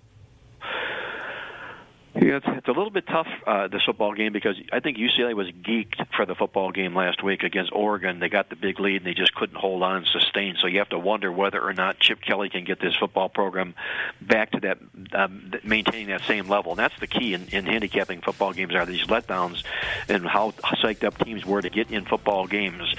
[2.19, 5.35] Yeah, it's, it's a little bit tough uh, this football game because I think UCLA
[5.35, 8.19] was geeked for the football game last week against Oregon.
[8.19, 10.55] They got the big lead and they just couldn't hold on and sustain.
[10.59, 13.75] So you have to wonder whether or not Chip Kelly can get this football program
[14.19, 14.79] back to that
[15.13, 16.71] um, maintaining that same level.
[16.71, 19.63] And that's the key in, in handicapping football games are these letdowns
[20.07, 22.95] and how psyched up teams were to get in football games.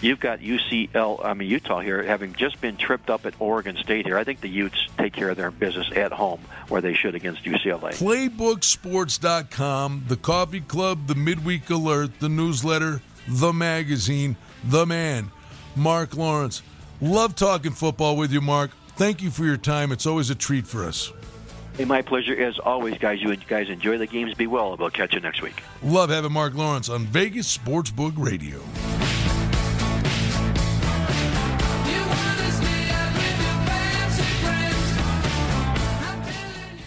[0.00, 4.06] You've got UCL, I mean Utah here, having just been tripped up at Oregon State
[4.06, 4.18] here.
[4.18, 7.44] I think the Utes take care of their business at home where they should against
[7.44, 8.00] UCLA.
[8.56, 15.30] Playbooksports.com, the coffee club, the midweek alert, the newsletter, the magazine, the man,
[15.74, 16.62] Mark Lawrence.
[17.00, 18.70] Love talking football with you, Mark.
[18.96, 19.92] Thank you for your time.
[19.92, 21.12] It's always a treat for us.
[21.76, 23.20] Hey, my pleasure as always, guys.
[23.20, 24.32] You guys enjoy the games.
[24.32, 24.74] Be well.
[24.78, 25.62] We'll catch you next week.
[25.82, 28.60] Love having Mark Lawrence on Vegas Sportsbook Radio.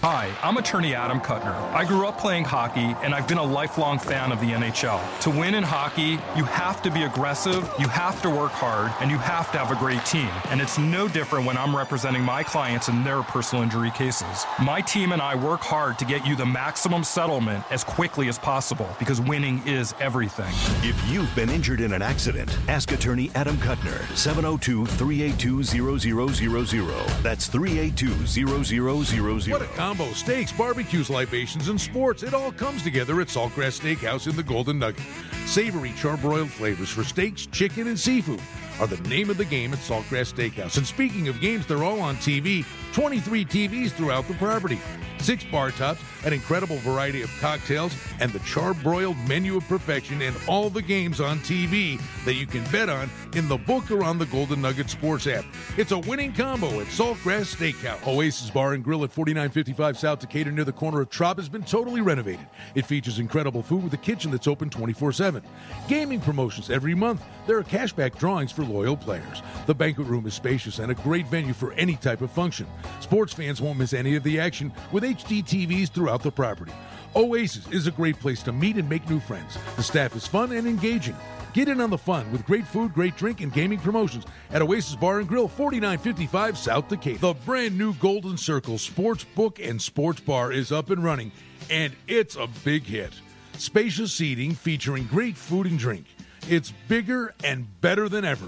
[0.02, 1.54] Hi, I'm attorney Adam Kuttner.
[1.74, 5.02] I grew up playing hockey, and I've been a lifelong fan of the NHL.
[5.24, 9.12] To win in hockey, you have to be aggressive, you have to work hard, and
[9.12, 10.30] you have to have a great team.
[10.46, 14.46] And it's no different when I'm representing my clients in their personal injury cases.
[14.64, 18.40] My team and I work hard to get you the maximum settlement as quickly as
[18.40, 20.54] possible because winning is everything.
[20.82, 27.22] If you've been injured in an accident, ask attorney Adam Kuttner, 702 382 0000.
[27.22, 28.26] That's 382
[28.64, 29.89] 0000.
[29.90, 30.14] Combo.
[30.14, 32.22] Steaks, barbecues, libations, and sports.
[32.22, 35.04] It all comes together at Saltgrass Steakhouse in the Golden Nugget.
[35.50, 38.40] Savory, charbroiled flavors for steaks, chicken, and seafood
[38.80, 40.78] are the name of the game at Saltgrass Steakhouse.
[40.78, 42.64] And speaking of games, they're all on TV.
[42.94, 44.80] 23 TVs throughout the property.
[45.20, 50.36] Six bar tops, an incredible variety of cocktails, and the charbroiled menu of perfection, and
[50.48, 54.18] all the games on TV that you can bet on in the book or on
[54.18, 55.44] the Golden Nugget Sports app.
[55.78, 58.08] It's a winning combo at Saltgrass Steakhouse.
[58.08, 61.64] Oasis Bar and Grill at 4955 South Decatur near the corner of Trop has been
[61.64, 62.48] totally renovated.
[62.76, 65.39] It features incredible food with a kitchen that's open 24 7.
[65.88, 67.24] Gaming promotions every month.
[67.48, 69.42] There are cashback drawings for loyal players.
[69.66, 72.68] The banquet room is spacious and a great venue for any type of function.
[73.00, 76.74] Sports fans won't miss any of the action with HD TVs throughout the property.
[77.16, 79.58] Oasis is a great place to meet and make new friends.
[79.76, 81.16] The staff is fun and engaging.
[81.54, 84.96] Get in on the fun with great food, great drink, and gaming promotions at Oasis
[84.96, 87.18] Bar and Grill, 4955 South Decatur.
[87.20, 91.32] The brand new Golden Circle Sports Book and Sports Bar is up and running,
[91.70, 93.14] and it's a big hit.
[93.60, 96.06] Spacious seating featuring great food and drink.
[96.48, 98.48] It's bigger and better than ever.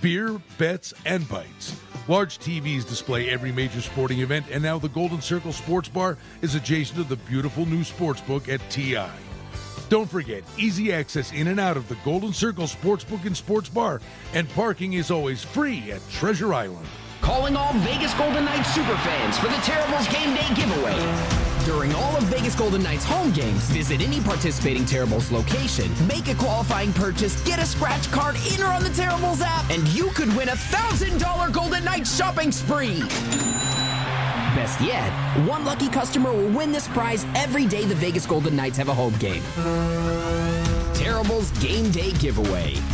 [0.00, 1.76] Beer, bets, and bites.
[2.06, 6.54] Large TVs display every major sporting event, and now the Golden Circle Sports Bar is
[6.54, 9.08] adjacent to the beautiful new sports book at TI.
[9.88, 14.00] Don't forget, easy access in and out of the Golden Circle Sportsbook and Sports Bar,
[14.34, 16.86] and parking is always free at Treasure Island.
[17.24, 20.94] Calling all Vegas Golden Knights superfans for the Terribles Game Day giveaway.
[21.64, 26.34] During all of Vegas Golden Knights home games, visit any participating Terribles location, make a
[26.34, 30.36] qualifying purchase, get a scratch card in or on the Terribles app, and you could
[30.36, 33.00] win a $1,000 Golden Knights shopping spree.
[34.54, 35.10] Best yet,
[35.48, 38.94] one lucky customer will win this prize every day the Vegas Golden Knights have a
[38.94, 39.42] home game.
[40.92, 42.74] Terribles Game Day Giveaway.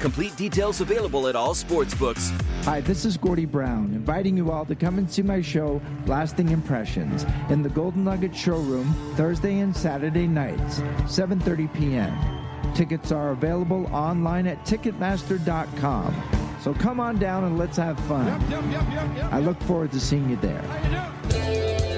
[0.00, 2.30] Complete details available at all sports books.
[2.64, 6.50] Hi, this is Gordy Brown, inviting you all to come and see my show, Lasting
[6.50, 12.74] Impressions, in the Golden Nugget Showroom Thursday and Saturday nights, 7:30 p.m.
[12.74, 16.14] Tickets are available online at Ticketmaster.com.
[16.60, 18.26] So come on down and let's have fun.
[19.30, 21.93] I look forward to seeing you there.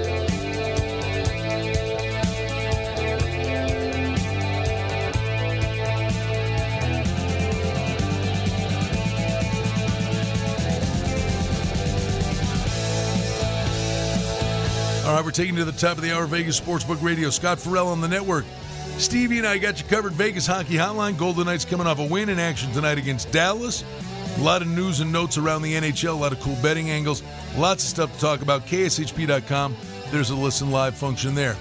[15.07, 17.31] All right, we're taking you to the top of the hour, Vegas Sportsbook Radio.
[17.31, 18.45] Scott Farrell on the network.
[18.99, 20.15] Stevie and I got you covered.
[20.15, 21.17] Vegas Hockey Hotline.
[21.17, 23.85] Golden Knights coming off a win in action tonight against Dallas.
[24.37, 27.23] A lot of news and notes around the NHL, a lot of cool betting angles,
[27.57, 28.67] lots of stuff to talk about.
[28.67, 29.77] KSHP.com.
[30.11, 31.57] There's a listen live function there.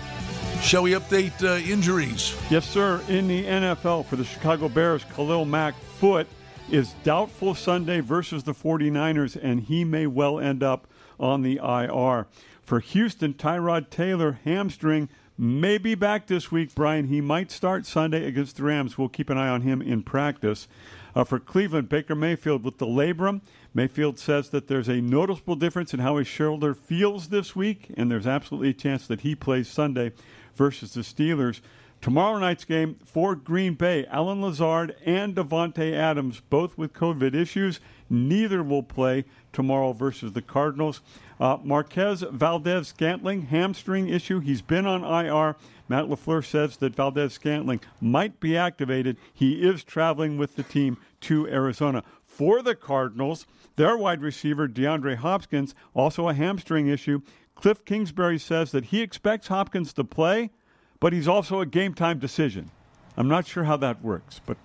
[0.64, 2.36] Shall we update uh, injuries?
[2.50, 3.00] Yes, sir.
[3.10, 6.26] In the NFL for the Chicago Bears, Khalil Mack foot
[6.72, 10.88] is doubtful Sunday versus the 49ers, and he may well end up
[11.20, 12.26] on the IR.
[12.66, 15.08] For Houston, Tyrod Taylor hamstring
[15.38, 17.10] may be back this week, Brian.
[17.10, 18.98] He might start Sunday against the Rams.
[18.98, 20.68] We'll keep an eye on him in practice.
[21.14, 23.42] Uh, for Cleveland, Baker Mayfield with the labrum.
[23.76, 28.10] Mayfield says that there's a noticeable difference in how his shoulder feels this week, and
[28.10, 30.12] there's absolutely a chance that he plays Sunday
[30.56, 31.62] versus the Steelers.
[32.06, 37.80] Tomorrow night's game for Green Bay, Allen Lazard and Davante Adams, both with COVID issues.
[38.12, 41.02] Neither will play tomorrow versus the Cardinals.
[41.40, 44.40] Uh, Marquez Valdes-Scantling, hamstring issue.
[44.40, 45.56] He's been on IR.
[45.90, 49.18] Matt LaFleur says that Valdes-Scantling might be activated.
[49.34, 52.04] He is traveling with the team to Arizona.
[52.24, 53.48] For the Cardinals,
[53.78, 57.22] their wide receiver, DeAndre Hopkins, also a hamstring issue.
[57.56, 60.52] Cliff Kingsbury says that he expects Hopkins to play,
[61.00, 62.72] but he's also a game time decision.
[63.18, 64.58] I'm not sure how that works, but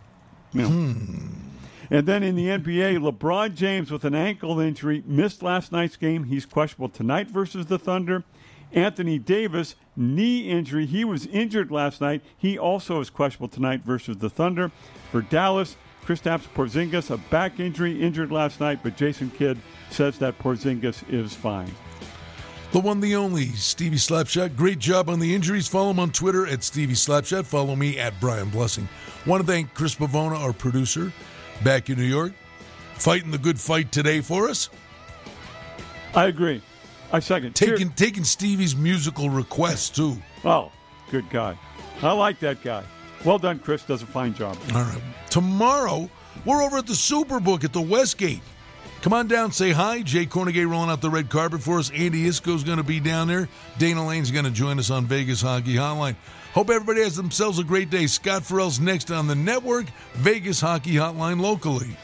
[0.53, 0.69] you know.
[0.69, 1.27] Hmm.
[1.93, 6.25] And then in the NBA, LeBron James with an ankle injury missed last night's game.
[6.25, 8.23] He's questionable tonight versus the Thunder.
[8.73, 10.87] Anthony Davis, knee injury.
[10.87, 12.23] He was injured last night.
[12.39, 14.71] He also is questionable tonight versus the Thunder.
[15.11, 19.59] For Dallas, Kristaps Porzingis, a back injury, injured last night, but Jason Kidd
[19.91, 21.75] says that Porzingis is fine.
[22.73, 24.55] The one, the only, Stevie Slapshot.
[24.55, 25.67] Great job on the injuries.
[25.67, 27.45] Follow him on Twitter at Stevie Slapshot.
[27.45, 28.89] Follow me at Brian Blessing.
[29.27, 31.13] Want to thank Chris Pavona, our producer,
[31.65, 32.33] back in New York,
[32.95, 34.71] fighting the good fight today for us.
[36.15, 36.63] I agree.
[37.13, 37.57] I second.
[37.57, 40.17] Taking taking Stevie's musical requests too.
[40.45, 40.71] Oh,
[41.11, 41.59] good guy.
[42.03, 42.85] I like that guy.
[43.25, 43.83] Well done, Chris.
[43.83, 44.57] Does a fine job.
[44.75, 45.03] All right.
[45.29, 46.09] Tomorrow,
[46.45, 48.43] we're over at the Superbook at the Westgate.
[49.03, 50.03] Come on down, say hi.
[50.03, 51.91] Jay Kornegay rolling out the red carpet for us.
[51.91, 53.49] Andy Isco's going to be down there.
[53.79, 56.17] Dana Lane's going to join us on Vegas Hockey Hotline.
[56.53, 58.07] Hope everybody has themselves a great day.
[58.07, 61.97] Scott Farrell's next on the network, Vegas Hockey Hotline locally.